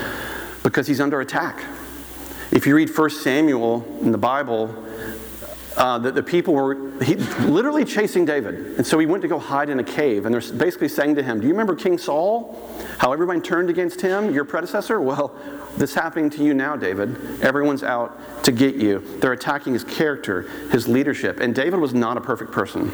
because 0.63 0.87
he's 0.87 1.01
under 1.01 1.21
attack. 1.21 1.63
If 2.51 2.67
you 2.67 2.75
read 2.75 2.91
1 2.91 3.11
Samuel 3.11 3.85
in 4.01 4.13
the 4.13 4.19
Bible, 4.19 4.75
uh, 5.77 5.99
the, 5.99 6.11
the, 6.11 6.23
people 6.23 6.55
were 6.55 7.03
he, 7.03 7.17
literally 7.45 7.85
chasing 7.85 8.25
David. 8.25 8.55
And 8.77 8.87
so 8.87 8.99
he 8.99 9.07
went 9.07 9.23
to 9.23 9.29
go 9.29 9.39
hide 9.39 9.69
in 9.69 9.79
a 9.79 9.85
cave. 9.85 10.25
And 10.25 10.35
they're 10.35 10.57
basically 10.57 10.89
saying 10.89 11.17
to 11.17 11.23
him, 11.23 11.41
Do 11.41 11.47
you 11.47 11.53
remember 11.53 11.75
King 11.75 11.99
Saul? 11.99 12.59
How 12.99 13.13
everyone 13.13 13.43
turned 13.43 13.69
against 13.69 14.01
him, 14.01 14.33
your 14.33 14.45
predecessor? 14.45 15.01
Well, 15.01 15.37
this 15.77 15.95
happening 15.95 16.31
to 16.31 16.43
you 16.43 16.55
now, 16.55 16.77
David. 16.77 17.43
Everyone's 17.43 17.83
out 17.83 18.45
to 18.45 18.53
get 18.53 18.77
you. 18.77 19.01
They're 19.21 19.33
attacking 19.33 19.75
his 19.75 19.85
character, 19.85 20.43
his 20.71 20.89
leadership. 20.89 21.41
And 21.41 21.55
David 21.55 21.81
was 21.81 21.93
not 21.93 22.17
a 22.17 22.21
perfect 22.21 22.53
person. 22.53 22.91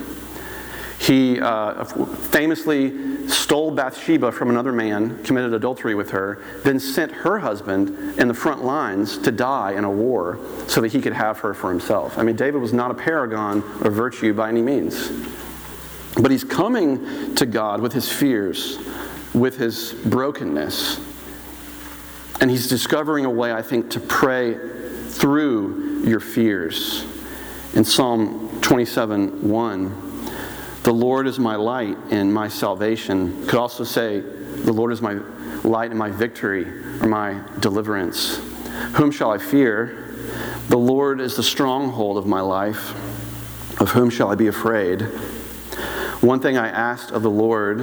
He 0.99 1.41
uh, 1.41 1.85
famously 1.85 3.29
stole 3.29 3.73
Bathsheba 3.73 4.31
from 4.31 4.51
another 4.51 4.73
man, 4.73 5.23
committed 5.25 5.53
adultery 5.53 5.95
with 5.95 6.11
her, 6.11 6.41
then 6.63 6.79
sent 6.79 7.11
her 7.11 7.41
husband 7.41 8.19
in 8.21 8.29
the 8.29 8.35
front 8.35 8.65
lines 8.65 9.19
to 9.19 9.33
die 9.33 9.73
in 9.73 9.85
a 9.85 9.91
war 9.91 10.39
so 10.69 10.81
that 10.81 10.93
he 10.93 11.01
could 11.01 11.13
have 11.13 11.41
her 11.41 11.55
for 11.55 11.71
himself. 11.71 12.19
I 12.19 12.23
mean, 12.23 12.37
David 12.37 12.61
was 12.61 12.73
not 12.73 12.91
a 12.91 12.95
paragon 12.95 13.59
of 13.81 13.93
virtue 13.93 14.33
by 14.33 14.49
any 14.49 14.63
means. 14.63 15.11
But 16.21 16.31
he's 16.31 16.45
coming 16.45 17.35
to 17.35 17.47
God 17.47 17.81
with 17.81 17.93
his 17.93 18.09
fears, 18.09 18.79
with 19.35 19.57
his 19.57 19.95
brokenness 20.05 21.01
and 22.43 22.51
he's 22.51 22.67
discovering 22.67 23.25
a 23.25 23.31
way, 23.31 23.53
I 23.53 23.63
think, 23.63 23.93
to 23.93 24.01
pray 24.01 24.59
through 25.11 26.03
your 26.05 26.19
fears. 26.19 27.05
In 27.75 27.85
Psalm 27.85 28.61
27 28.63 29.49
1, 29.49 30.29
the 30.83 30.93
Lord 30.93 31.29
is 31.29 31.39
my 31.39 31.55
light 31.55 31.97
and 32.11 32.35
my 32.35 32.49
salvation. 32.49 33.47
Could 33.47 33.61
also 33.61 33.85
say, 33.85 34.19
the 34.19 34.73
Lord 34.73 34.93
is 34.93 35.01
my 35.01 35.21
light 35.63 35.91
and 35.91 35.99
my 35.99 36.11
victory 36.11 36.67
or 37.01 37.07
my 37.07 37.41
deliverance. 37.61 38.39
Whom 38.95 39.13
shall 39.13 39.31
I 39.31 39.39
fear? 39.39 40.13
The 40.67 40.79
Lord 40.79 41.21
is 41.21 41.37
the 41.37 41.45
stronghold 41.45 42.19
of 42.19 42.27
my 42.27 42.41
life. 42.41 42.91
Of 43.81 43.93
whom 43.93 44.11
shall 44.11 44.33
I 44.33 44.35
be 44.35 44.49
afraid? 44.49 45.03
One 46.23 46.41
thing 46.41 46.59
I 46.59 46.69
asked 46.71 47.13
of 47.13 47.23
the 47.23 47.31
Lord 47.31 47.83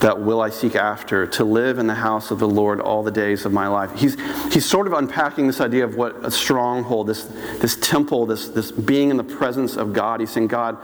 that 0.00 0.20
will 0.20 0.42
I 0.42 0.50
seek 0.50 0.76
after, 0.76 1.26
to 1.26 1.44
live 1.44 1.78
in 1.78 1.86
the 1.86 1.94
house 1.94 2.30
of 2.30 2.38
the 2.38 2.48
Lord 2.48 2.80
all 2.80 3.02
the 3.02 3.10
days 3.10 3.46
of 3.46 3.52
my 3.52 3.66
life. 3.66 3.90
He's, 3.96 4.16
he's 4.52 4.66
sort 4.66 4.86
of 4.86 4.92
unpacking 4.92 5.46
this 5.46 5.60
idea 5.60 5.84
of 5.84 5.96
what 5.96 6.22
a 6.24 6.30
stronghold, 6.30 7.06
this, 7.06 7.24
this 7.60 7.76
temple, 7.76 8.26
this, 8.26 8.48
this 8.48 8.70
being 8.70 9.08
in 9.10 9.16
the 9.16 9.24
presence 9.24 9.76
of 9.76 9.94
God. 9.94 10.20
He's 10.20 10.30
saying, 10.30 10.48
God, 10.48 10.76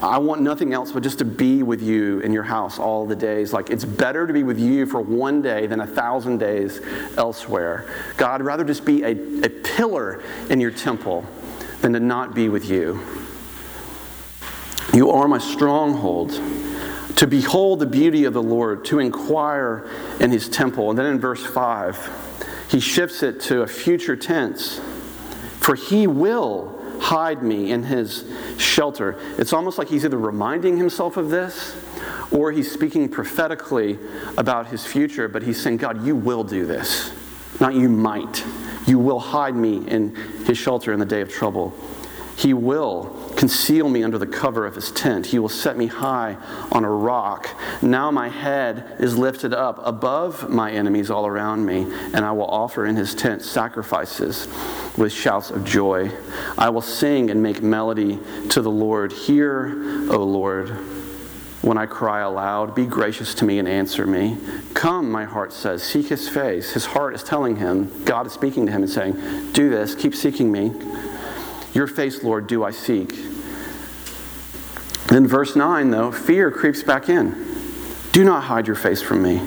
I 0.00 0.16
want 0.16 0.40
nothing 0.40 0.72
else 0.72 0.92
but 0.92 1.02
just 1.02 1.18
to 1.18 1.26
be 1.26 1.62
with 1.62 1.82
you 1.82 2.20
in 2.20 2.32
your 2.32 2.42
house 2.42 2.78
all 2.78 3.04
the 3.04 3.16
days. 3.16 3.52
Like, 3.52 3.68
it's 3.68 3.84
better 3.84 4.26
to 4.26 4.32
be 4.32 4.42
with 4.42 4.58
you 4.58 4.86
for 4.86 5.00
one 5.00 5.42
day 5.42 5.66
than 5.66 5.80
a 5.80 5.86
thousand 5.86 6.38
days 6.38 6.80
elsewhere. 7.18 7.86
God, 8.16 8.40
I'd 8.40 8.44
rather 8.44 8.64
just 8.64 8.86
be 8.86 9.02
a, 9.02 9.10
a 9.44 9.50
pillar 9.50 10.22
in 10.48 10.58
your 10.58 10.70
temple 10.70 11.26
than 11.82 11.92
to 11.92 12.00
not 12.00 12.34
be 12.34 12.48
with 12.48 12.64
you. 12.70 12.98
You 14.94 15.10
are 15.10 15.28
my 15.28 15.38
stronghold 15.38 16.30
to 17.16 17.26
behold 17.26 17.78
the 17.78 17.86
beauty 17.86 18.24
of 18.24 18.34
the 18.34 18.42
Lord, 18.42 18.84
to 18.86 18.98
inquire 18.98 19.88
in 20.20 20.30
his 20.30 20.48
temple. 20.48 20.90
And 20.90 20.98
then 20.98 21.06
in 21.06 21.20
verse 21.20 21.44
5, 21.44 22.66
he 22.70 22.80
shifts 22.80 23.22
it 23.22 23.40
to 23.42 23.62
a 23.62 23.66
future 23.66 24.16
tense. 24.16 24.80
For 25.60 25.74
he 25.74 26.06
will 26.06 26.80
hide 27.00 27.42
me 27.42 27.70
in 27.70 27.82
his 27.82 28.24
shelter. 28.58 29.18
It's 29.38 29.52
almost 29.52 29.78
like 29.78 29.88
he's 29.88 30.04
either 30.04 30.18
reminding 30.18 30.76
himself 30.76 31.16
of 31.16 31.30
this 31.30 31.76
or 32.30 32.50
he's 32.50 32.70
speaking 32.70 33.08
prophetically 33.08 33.98
about 34.36 34.66
his 34.66 34.84
future, 34.84 35.28
but 35.28 35.42
he's 35.42 35.60
saying, 35.60 35.76
God, 35.76 36.04
you 36.04 36.16
will 36.16 36.44
do 36.44 36.66
this. 36.66 37.12
Not 37.60 37.74
you 37.74 37.88
might. 37.88 38.44
You 38.86 38.98
will 38.98 39.20
hide 39.20 39.54
me 39.54 39.86
in 39.88 40.14
his 40.44 40.58
shelter 40.58 40.92
in 40.92 40.98
the 40.98 41.06
day 41.06 41.20
of 41.20 41.28
trouble. 41.28 41.72
He 42.36 42.52
will 42.52 43.32
conceal 43.36 43.88
me 43.88 44.02
under 44.02 44.18
the 44.18 44.26
cover 44.26 44.66
of 44.66 44.74
his 44.74 44.90
tent. 44.90 45.26
He 45.26 45.38
will 45.38 45.48
set 45.48 45.76
me 45.76 45.86
high 45.86 46.36
on 46.72 46.84
a 46.84 46.90
rock. 46.90 47.48
Now 47.80 48.10
my 48.10 48.28
head 48.28 48.96
is 48.98 49.16
lifted 49.16 49.54
up 49.54 49.78
above 49.84 50.50
my 50.50 50.72
enemies 50.72 51.10
all 51.10 51.26
around 51.26 51.64
me, 51.64 51.82
and 52.12 52.24
I 52.24 52.32
will 52.32 52.46
offer 52.46 52.86
in 52.86 52.96
his 52.96 53.14
tent 53.14 53.42
sacrifices 53.42 54.48
with 54.98 55.12
shouts 55.12 55.50
of 55.50 55.64
joy. 55.64 56.10
I 56.58 56.70
will 56.70 56.82
sing 56.82 57.30
and 57.30 57.42
make 57.42 57.62
melody 57.62 58.18
to 58.50 58.62
the 58.62 58.70
Lord. 58.70 59.12
Hear, 59.12 59.68
O 60.10 60.24
Lord, 60.24 60.70
when 61.64 61.78
I 61.78 61.86
cry 61.86 62.20
aloud. 62.20 62.74
Be 62.74 62.84
gracious 62.84 63.34
to 63.36 63.44
me 63.44 63.58
and 63.58 63.66
answer 63.66 64.06
me. 64.06 64.36
Come, 64.74 65.10
my 65.10 65.24
heart 65.24 65.52
says, 65.52 65.82
seek 65.82 66.08
his 66.08 66.28
face. 66.28 66.72
His 66.72 66.84
heart 66.84 67.14
is 67.14 67.22
telling 67.22 67.56
him, 67.56 68.04
God 68.04 68.26
is 68.26 68.32
speaking 68.32 68.66
to 68.66 68.72
him 68.72 68.82
and 68.82 68.90
saying, 68.90 69.52
Do 69.52 69.70
this, 69.70 69.94
keep 69.94 70.14
seeking 70.14 70.52
me. 70.52 70.72
Your 71.74 71.86
face, 71.86 72.22
Lord, 72.22 72.46
do 72.46 72.64
I 72.64 72.70
seek. 72.70 73.14
Then, 75.08 75.26
verse 75.26 75.54
9, 75.54 75.90
though, 75.90 76.10
fear 76.10 76.50
creeps 76.50 76.82
back 76.82 77.08
in. 77.08 77.44
Do 78.12 78.24
not 78.24 78.44
hide 78.44 78.66
your 78.66 78.76
face 78.76 79.02
from 79.02 79.22
me. 79.22 79.42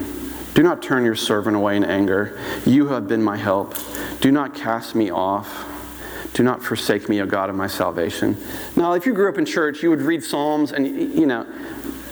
Do 0.54 0.62
not 0.62 0.82
turn 0.82 1.04
your 1.04 1.14
servant 1.14 1.56
away 1.56 1.76
in 1.76 1.84
anger. 1.84 2.38
You 2.66 2.88
have 2.88 3.08
been 3.08 3.22
my 3.22 3.36
help. 3.36 3.74
Do 4.20 4.30
not 4.30 4.54
cast 4.54 4.94
me 4.94 5.10
off. 5.10 5.66
Do 6.34 6.42
not 6.42 6.62
forsake 6.62 7.08
me, 7.08 7.20
O 7.20 7.26
God 7.26 7.50
of 7.50 7.56
my 7.56 7.66
salvation. 7.66 8.36
Now, 8.76 8.92
if 8.92 9.06
you 9.06 9.14
grew 9.14 9.28
up 9.28 9.38
in 9.38 9.44
church, 9.44 9.82
you 9.82 9.90
would 9.90 10.02
read 10.02 10.22
Psalms, 10.22 10.72
and, 10.72 10.86
you 10.86 11.26
know, 11.26 11.46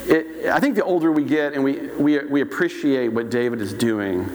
it, 0.07 0.49
I 0.49 0.61
think 0.61 0.77
the 0.77 0.85
older 0.85 1.13
we 1.13 1.25
get 1.25 1.53
and 1.53 1.63
we, 1.63 1.89
we, 1.99 2.19
we 2.25 2.41
appreciate 2.41 3.09
what 3.09 3.31
David 3.31 3.61
is 3.61 3.73
doing, 3.73 4.29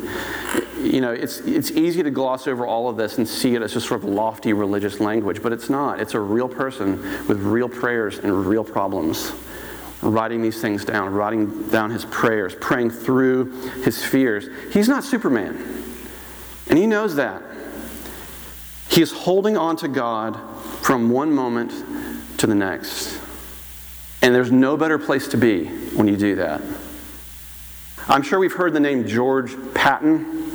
you 0.82 1.02
know, 1.02 1.12
it's, 1.12 1.39
it's 1.39 1.72
easy 1.72 2.04
to 2.04 2.12
gloss 2.12 2.48
over 2.48 2.65
all 2.65 2.89
of 2.89 2.98
this 2.98 3.17
and 3.17 3.28
see 3.28 3.56
it 3.56 3.62
as 3.62 3.74
just 3.74 3.88
sort 3.88 4.04
of 4.04 4.10
lofty 4.10 4.54
religious 4.54 5.00
language, 5.00 5.41
but 5.41 5.54
it's 5.54 5.70
not. 5.70 6.00
It's 6.00 6.13
a 6.13 6.20
real 6.20 6.50
person 6.50 7.02
with 7.28 7.39
real 7.39 7.70
prayers 7.70 8.20
and 8.20 8.46
real 8.46 8.63
problems. 8.63 9.32
Writing 10.02 10.41
these 10.41 10.60
things 10.60 10.84
down, 10.84 11.13
writing 11.13 11.70
down 11.70 11.91
his 11.91 12.06
prayers, 12.06 12.56
praying 12.56 12.89
through 12.89 13.52
his 13.84 14.04
fears. 14.04 14.48
He's 14.74 14.89
not 14.89 15.04
Superman. 15.04 15.56
And 16.70 16.78
he 16.78 16.88
knows 16.88 17.15
that. 17.15 17.44
He 18.89 19.02
is 19.02 19.12
holding 19.12 19.58
on 19.58 19.76
to 19.78 19.88
God 19.88 20.39
from 20.82 21.12
one 21.12 21.32
moment 21.32 21.72
to 22.39 22.48
the 22.48 22.56
next. 22.56 23.20
And 24.22 24.34
there's 24.34 24.52
no 24.52 24.76
better 24.76 24.98
place 24.98 25.28
to 25.30 25.38
be 25.38 25.65
when 25.65 26.08
you 26.08 26.17
do 26.17 26.36
that. 26.36 26.62
I'm 28.08 28.24
sure 28.24 28.39
we've 28.39 28.54
heard 28.54 28.74
the 28.74 28.80
name 28.80 29.08
George 29.08 29.54
Patton, 29.74 30.50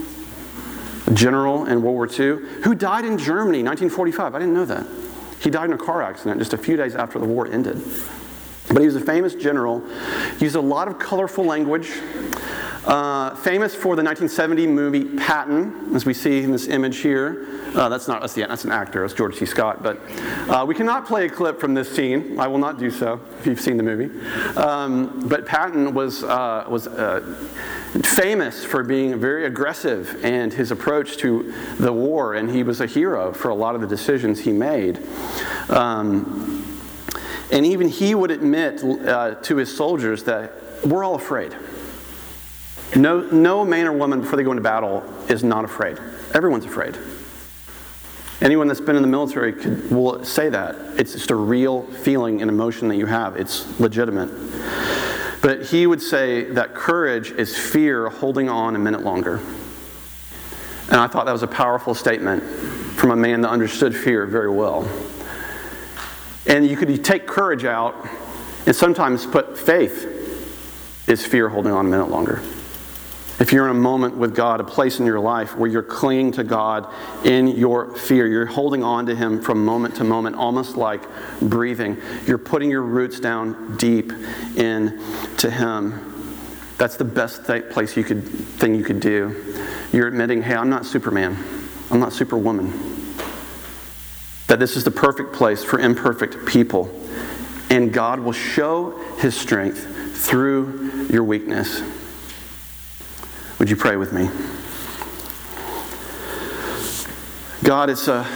general 1.14 1.66
in 1.66 1.83
World 1.83 1.97
War 1.97 2.07
II, 2.07 2.62
who 2.62 2.75
died 2.75 3.05
in 3.05 3.19
Germany 3.19 3.62
1945. 3.62 4.35
I 4.35 4.38
didn't 4.38 4.55
know 4.55 4.64
that. 4.64 4.87
He 5.40 5.51
died 5.51 5.66
in 5.66 5.73
a 5.73 5.79
car 5.79 6.03
accident 6.03 6.38
just 6.38 6.53
a 6.53 6.59
few 6.59 6.77
days 6.77 6.95
after 6.95 7.19
the 7.19 7.27
war 7.27 7.47
ended. 7.47 7.81
But 8.69 8.81
he 8.81 8.87
was 8.87 8.97
a 8.97 9.01
famous 9.01 9.35
general, 9.35 9.83
he 10.38 10.45
used 10.45 10.57
a 10.57 10.61
lot 10.61 10.88
of 10.88 10.99
colorful 10.99 11.45
language. 11.45 11.92
Uh, 12.87 13.35
famous 13.35 13.75
for 13.75 13.96
the 13.96 14.03
1970 14.03 14.68
movie 14.68 15.05
Patton, 15.16 15.92
as 15.96 16.07
we 16.07 16.14
see 16.14 16.44
in 16.44 16.53
this 16.53 16.68
image 16.68 16.99
here. 16.99 17.49
Uh, 17.75 17.88
that's 17.88 18.07
not 18.07 18.22
us 18.22 18.37
yet, 18.37 18.49
that's 18.49 18.64
an 18.64 18.70
actor, 18.70 19.05
it's 19.05 19.12
George 19.12 19.35
C. 19.35 19.44
Scott. 19.44 19.83
But 19.83 20.01
uh, 20.49 20.64
we 20.64 20.72
cannot 20.77 21.05
play 21.05 21.27
a 21.27 21.29
clip 21.29 21.59
from 21.59 21.75
this 21.75 21.90
scene. 21.90 22.38
I 22.38 22.46
will 22.46 22.59
not 22.59 22.79
do 22.79 22.92
so 22.92 23.20
if 23.40 23.46
you've 23.46 23.61
seen 23.61 23.77
the 23.77 23.83
movie. 23.83 24.16
Um, 24.57 25.29
but 25.29 25.46
Patton 25.46 25.94
was, 25.94 26.22
uh, 26.22 26.64
was 26.68 26.87
uh, 26.87 27.22
famous 28.05 28.64
for 28.64 28.85
being 28.85 29.18
very 29.18 29.46
aggressive 29.46 30.25
and 30.25 30.53
his 30.53 30.70
approach 30.70 31.16
to 31.16 31.53
the 31.81 31.92
war, 31.92 32.35
and 32.35 32.49
he 32.49 32.62
was 32.62 32.81
a 32.81 32.87
hero 32.87 33.33
for 33.33 33.49
a 33.49 33.55
lot 33.55 33.75
of 33.75 33.81
the 33.81 33.88
decisions 33.88 34.38
he 34.38 34.53
made. 34.53 35.01
Um, 35.70 36.62
and 37.51 37.66
even 37.66 37.88
he 37.88 38.14
would 38.14 38.31
admit 38.31 38.79
to 38.79 39.57
his 39.57 39.77
soldiers 39.77 40.22
that 40.25 40.53
we're 40.85 41.03
all 41.03 41.16
afraid. 41.16 41.57
No, 42.94 43.20
no 43.20 43.64
man 43.64 43.87
or 43.87 43.92
woman 43.92 44.20
before 44.20 44.37
they 44.37 44.44
go 44.44 44.53
into 44.53 44.62
battle 44.62 45.03
is 45.29 45.42
not 45.42 45.64
afraid. 45.64 45.99
Everyone's 46.33 46.64
afraid. 46.64 46.96
Anyone 48.40 48.68
that's 48.68 48.81
been 48.81 48.96
in 48.96 49.03
the 49.03 49.09
military 49.09 49.53
could, 49.53 49.90
will 49.90 50.22
say 50.25 50.51
that. 50.51 50.77
It's 50.99 51.12
just 51.12 51.31
a 51.31 51.35
real 51.35 51.83
feeling 51.83 52.42
and 52.42 52.51
emotion 52.51 52.88
that 52.88 52.96
you 52.96 53.07
have. 53.07 53.37
It's 53.37 53.81
legitimate. 53.81 54.31
But 55.40 55.64
he 55.64 55.87
would 55.87 56.03
say 56.03 56.44
that 56.44 56.75
courage 56.75 57.31
is 57.31 57.57
fear 57.57 58.09
holding 58.09 58.49
on 58.49 58.77
a 58.77 58.79
minute 58.79 59.03
longer. 59.03 59.40
And 60.88 60.96
I 60.96 61.07
thought 61.07 61.27
that 61.27 61.33
was 61.33 61.42
a 61.42 61.49
powerful 61.49 61.94
statement 61.94 62.42
from 62.42 63.11
a 63.11 63.16
man 63.16 63.40
that 63.40 63.51
understood 63.51 63.96
fear 63.96 64.27
very 64.27 64.51
well. 64.51 64.88
And 66.46 66.66
you 66.66 66.77
could 66.77 67.05
take 67.05 67.27
courage 67.27 67.64
out 67.64 67.94
and 68.66 68.77
sometimes 68.77 69.27
put 69.27 69.59
faith 69.59 70.12
is 71.09 71.25
fear 71.25 71.49
holding 71.49 71.72
on 71.72 71.87
a 71.87 71.88
minute 71.88 72.11
longer. 72.11 72.42
If 73.38 73.53
you're 73.53 73.68
in 73.68 73.77
a 73.77 73.79
moment 73.79 74.16
with 74.16 74.35
God, 74.35 74.61
a 74.61 74.64
place 74.64 74.99
in 74.99 75.05
your 75.05 75.20
life 75.20 75.57
where 75.57 75.68
you're 75.68 75.83
clinging 75.83 76.33
to 76.33 76.44
God 76.44 76.90
in 77.25 77.49
your 77.49 77.94
fear, 77.94 78.27
you're 78.27 78.46
holding 78.46 78.83
on 78.83 79.05
to 79.07 79.14
Him 79.14 79.42
from 79.42 79.62
moment 79.62 79.96
to 79.96 80.05
moment, 80.05 80.37
almost 80.37 80.77
like 80.77 81.03
breathing. 81.42 81.99
You're 82.27 82.38
putting 82.38 82.70
your 82.70 82.81
roots 82.81 83.20
down 83.20 83.77
deep 83.77 84.11
into 84.57 85.51
Him. 85.51 86.14
That's 86.79 86.96
the 86.96 87.05
best 87.05 87.46
th- 87.46 87.68
place 87.68 87.94
you 87.94 88.05
could 88.05 88.25
thing 88.25 88.75
you 88.75 88.85
could 88.85 89.01
do. 89.01 89.55
You're 89.92 90.09
admitting, 90.09 90.42
"Hey, 90.42 90.55
I'm 90.55 90.70
not 90.70 90.87
Superman. 90.87 91.37
I'm 91.90 92.01
not 92.01 92.14
Superwoman." 92.14 92.72
That 94.46 94.59
this 94.59 94.77
is 94.77 94.85
the 94.85 94.90
perfect 94.90 95.35
place 95.35 95.62
for 95.62 95.79
imperfect 95.79 96.46
people, 96.46 96.90
and 97.68 97.92
God 97.92 98.20
will 98.20 98.33
show 98.33 98.99
His 99.18 99.35
strength 99.35 99.87
through 100.16 101.07
your 101.11 101.25
weakness. 101.25 101.83
Would 103.59 103.71
you 103.71 103.77
pray 103.77 103.97
with 103.97 104.12
me? 104.12 104.29
God, 107.64 107.88
it's 107.88 108.07
a, 108.07 108.27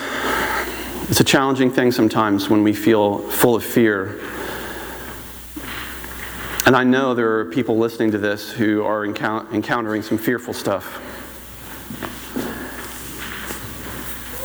it's 1.10 1.20
a 1.20 1.24
challenging 1.24 1.70
thing 1.70 1.92
sometimes 1.92 2.48
when 2.48 2.62
we 2.62 2.72
feel 2.72 3.18
full 3.18 3.54
of 3.54 3.62
fear. 3.62 4.18
And 6.64 6.74
I 6.74 6.84
know 6.84 7.14
there 7.14 7.38
are 7.38 7.44
people 7.44 7.76
listening 7.76 8.12
to 8.12 8.18
this 8.18 8.50
who 8.50 8.82
are 8.82 9.06
encou- 9.06 9.52
encountering 9.52 10.02
some 10.02 10.16
fearful 10.16 10.54
stuff. 10.54 11.00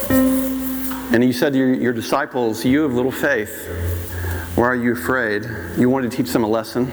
And 0.10 1.24
you 1.24 1.32
said 1.32 1.54
to 1.54 1.60
your, 1.60 1.74
your 1.74 1.94
disciples, 1.94 2.66
You 2.66 2.82
have 2.82 2.94
little 2.94 3.12
faith. 3.12 3.66
Why 4.56 4.66
are 4.66 4.76
you 4.76 4.92
afraid? 4.92 5.48
You 5.78 5.90
wanted 5.90 6.12
to 6.12 6.18
teach 6.18 6.34
them 6.34 6.44
a 6.44 6.48
lesson. 6.48 6.92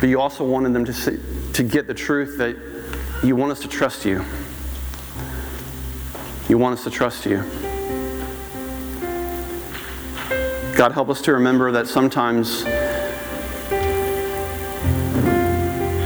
But 0.00 0.10
you 0.10 0.20
also 0.20 0.44
wanted 0.44 0.74
them 0.74 0.84
to 0.84 0.92
see, 0.92 1.18
to 1.58 1.64
get 1.64 1.88
the 1.88 1.94
truth 1.94 2.38
that 2.38 2.56
you 3.24 3.34
want 3.34 3.50
us 3.50 3.58
to 3.58 3.66
trust 3.66 4.04
you. 4.04 4.24
You 6.48 6.56
want 6.56 6.78
us 6.78 6.84
to 6.84 6.90
trust 6.90 7.26
you. 7.26 7.38
God, 10.76 10.92
help 10.92 11.08
us 11.08 11.20
to 11.22 11.32
remember 11.32 11.72
that 11.72 11.88
sometimes 11.88 12.60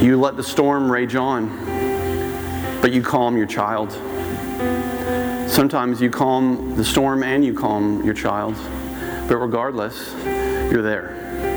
you 0.03 0.19
let 0.19 0.37
the 0.37 0.43
storm 0.43 0.91
rage 0.91 1.17
on, 1.17 1.51
but 2.81 2.91
you 2.91 3.03
calm 3.03 3.37
your 3.37 3.45
child. 3.45 3.93
Sometimes 5.51 6.01
you 6.01 6.09
calm 6.09 6.77
the 6.77 6.85
storm 6.85 7.23
and 7.23 7.45
you 7.45 7.53
calm 7.53 8.03
your 8.07 8.15
child, 8.15 8.55
but 9.29 9.37
regardless, 9.37 10.15
you're 10.73 10.81
there. 10.81 11.52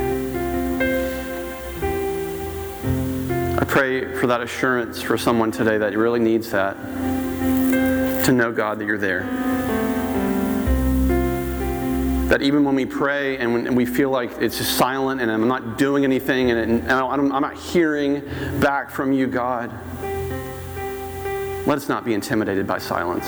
I 3.66 3.68
pray 3.68 4.14
for 4.20 4.28
that 4.28 4.42
assurance 4.42 5.02
for 5.02 5.18
someone 5.18 5.52
today 5.52 5.80
that 5.80 5.98
really 5.98 6.20
needs 6.20 6.52
that. 6.52 6.76
To 8.26 8.32
know, 8.32 8.52
God, 8.52 8.78
that 8.78 8.86
you're 8.86 9.00
there. 9.00 9.24
That 12.30 12.44
even 12.44 12.64
when 12.64 12.76
we 12.76 12.86
pray 12.86 13.40
and 13.40 13.54
when 13.54 13.74
we 13.74 13.88
feel 13.88 14.12
like 14.12 14.34
it's 14.40 14.60
just 14.60 14.78
silent 14.78 15.20
and 15.20 15.32
I'm 15.32 15.48
not 15.48 15.80
doing 15.80 16.04
anything 16.04 16.52
and, 16.52 16.92
I'm 16.92 17.28
not 17.28 17.58
hearing 17.58 18.22
back 18.60 18.92
from 18.92 19.12
you, 19.12 19.26
God, 19.26 19.72
let 21.66 21.80
us 21.80 21.90
not 21.90 22.06
be 22.06 22.14
intimidated 22.14 22.68
by 22.68 22.78
silence. 22.78 23.26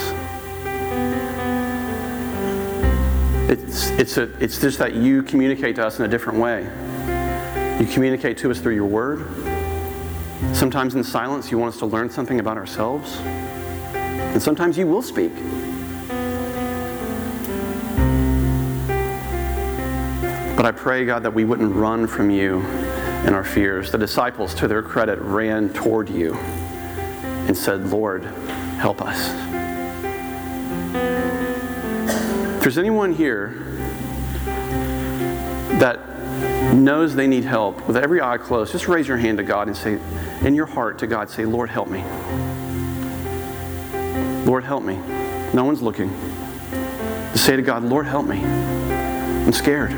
It's, 3.49 3.89
it's, 3.89 4.17
a, 4.17 4.31
it's 4.39 4.61
just 4.61 4.77
that 4.77 4.93
you 4.93 5.23
communicate 5.23 5.77
to 5.77 5.87
us 5.87 5.97
in 5.97 6.05
a 6.05 6.07
different 6.07 6.37
way. 6.37 6.61
You 7.79 7.87
communicate 7.87 8.37
to 8.39 8.51
us 8.51 8.59
through 8.59 8.75
your 8.75 8.85
word. 8.85 9.56
Sometimes 10.57 10.95
in 10.95 11.03
silence, 11.03 11.51
you 11.51 11.59
want 11.59 11.75
us 11.75 11.79
to 11.81 11.85
learn 11.85 12.09
something 12.09 12.39
about 12.39 12.57
ourselves. 12.57 13.15
And 13.93 14.41
sometimes 14.41 14.75
you 14.75 14.87
will 14.87 15.03
speak. 15.03 15.31
But 20.57 20.65
I 20.65 20.71
pray, 20.75 21.05
God, 21.05 21.21
that 21.21 21.31
we 21.31 21.45
wouldn't 21.45 21.75
run 21.75 22.07
from 22.07 22.31
you 22.31 22.61
in 23.27 23.35
our 23.35 23.43
fears. 23.43 23.91
The 23.91 23.99
disciples, 23.99 24.55
to 24.55 24.67
their 24.67 24.81
credit, 24.81 25.19
ran 25.19 25.71
toward 25.73 26.09
you 26.09 26.33
and 26.33 27.55
said, 27.55 27.91
Lord, 27.91 28.23
help 28.79 28.99
us. 28.99 29.29
If 32.55 32.61
there's 32.61 32.79
anyone 32.79 33.13
here 33.13 33.77
that 35.77 35.99
knows 36.73 37.15
they 37.15 37.27
need 37.27 37.43
help, 37.43 37.87
with 37.87 37.97
every 37.97 38.21
eye 38.21 38.37
closed, 38.37 38.71
just 38.71 38.87
raise 38.87 39.07
your 39.07 39.17
hand 39.17 39.37
to 39.37 39.43
God 39.43 39.67
and 39.67 39.75
say, 39.75 39.99
in 40.41 40.55
your 40.55 40.65
heart 40.65 40.99
to 40.99 41.07
God, 41.07 41.29
say, 41.29 41.45
Lord, 41.45 41.69
help 41.69 41.89
me. 41.89 42.03
Lord, 44.45 44.63
help 44.63 44.83
me. 44.83 44.95
No 45.53 45.65
one's 45.65 45.81
looking. 45.81 46.09
To 46.09 47.37
say 47.37 47.55
to 47.55 47.61
God, 47.61 47.83
Lord, 47.83 48.05
help 48.05 48.25
me. 48.25 48.43
I'm 48.43 49.51
scared. 49.53 49.91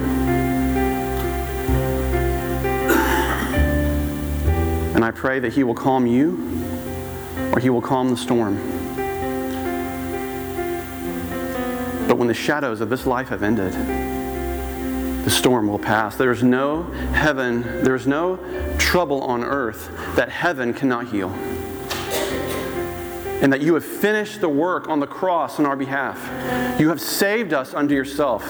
And 4.96 5.06
I 5.06 5.12
pray 5.12 5.40
that 5.40 5.54
He 5.54 5.64
will 5.64 5.76
calm 5.76 6.08
you 6.08 6.64
or 7.54 7.60
He 7.60 7.70
will 7.70 7.82
calm 7.82 8.10
the 8.10 8.18
storm. 8.18 8.56
But 12.08 12.18
when 12.18 12.28
the 12.28 12.34
shadows 12.34 12.82
of 12.82 12.90
this 12.90 13.06
life 13.06 13.30
have 13.30 13.44
ended, 13.44 13.74
the 15.30 15.36
storm 15.36 15.68
will 15.68 15.78
pass. 15.78 16.16
There's 16.16 16.42
no 16.42 16.82
heaven, 17.14 17.62
there's 17.84 18.08
no 18.08 18.40
trouble 18.80 19.22
on 19.22 19.44
earth 19.44 19.92
that 20.16 20.28
heaven 20.28 20.74
cannot 20.74 21.10
heal. 21.10 21.30
And 23.44 23.54
that 23.54 23.62
you 23.62 23.76
have 23.76 23.86
finished 23.86 24.42
the 24.42 24.50
work 24.50 24.90
on 24.90 25.00
the 25.00 25.06
cross 25.06 25.60
on 25.60 25.68
our 25.68 25.76
behalf. 25.76 26.18
You 26.80 26.90
have 26.90 27.00
saved 27.00 27.54
us 27.54 27.76
unto 27.76 27.94
yourself. 27.94 28.44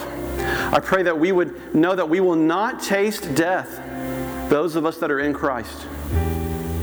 I 0.74 0.80
pray 0.80 1.04
that 1.04 1.20
we 1.20 1.34
would 1.34 1.76
know 1.76 1.96
that 1.96 2.08
we 2.08 2.22
will 2.22 2.38
not 2.38 2.82
taste 2.82 3.36
death, 3.36 3.82
those 4.50 4.78
of 4.78 4.86
us 4.86 5.00
that 5.00 5.12
are 5.12 5.20
in 5.20 5.34
Christ, 5.34 5.86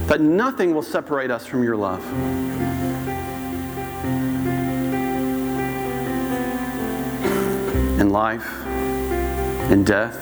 that 0.09 0.21
nothing 0.21 0.75
will 0.75 0.83
separate 0.83 1.31
us 1.31 1.47
from 1.47 1.65
your 1.65 1.75
love. 1.75 2.05
In 7.99 8.11
life, 8.11 8.66
in 9.71 9.85
death, 9.85 10.17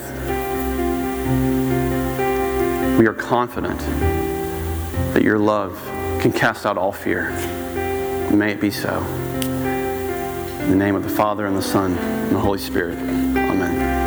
we 2.99 3.07
are 3.07 3.15
confident 3.15 3.79
that 5.13 5.23
your 5.23 5.39
love 5.39 5.79
can 6.21 6.33
cast 6.33 6.65
out 6.65 6.79
all 6.79 6.93
fear. 6.93 7.31
May 8.31 8.53
it 8.53 8.61
be 8.61 8.71
so. 8.71 9.01
In 10.63 10.71
the 10.71 10.77
name 10.77 10.95
of 10.97 11.03
the 11.03 11.11
Father, 11.11 11.47
and 11.47 11.57
the 11.57 11.63
Son, 11.63 11.99
and 11.99 12.35
the 12.35 12.41
Holy 12.41 12.59
Spirit. 12.59 12.97
Amen. 12.99 14.03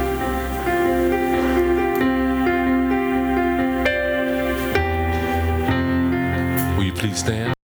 Will 6.76 6.86
you 6.86 6.93
please 6.93 7.19
stand? 7.19 7.57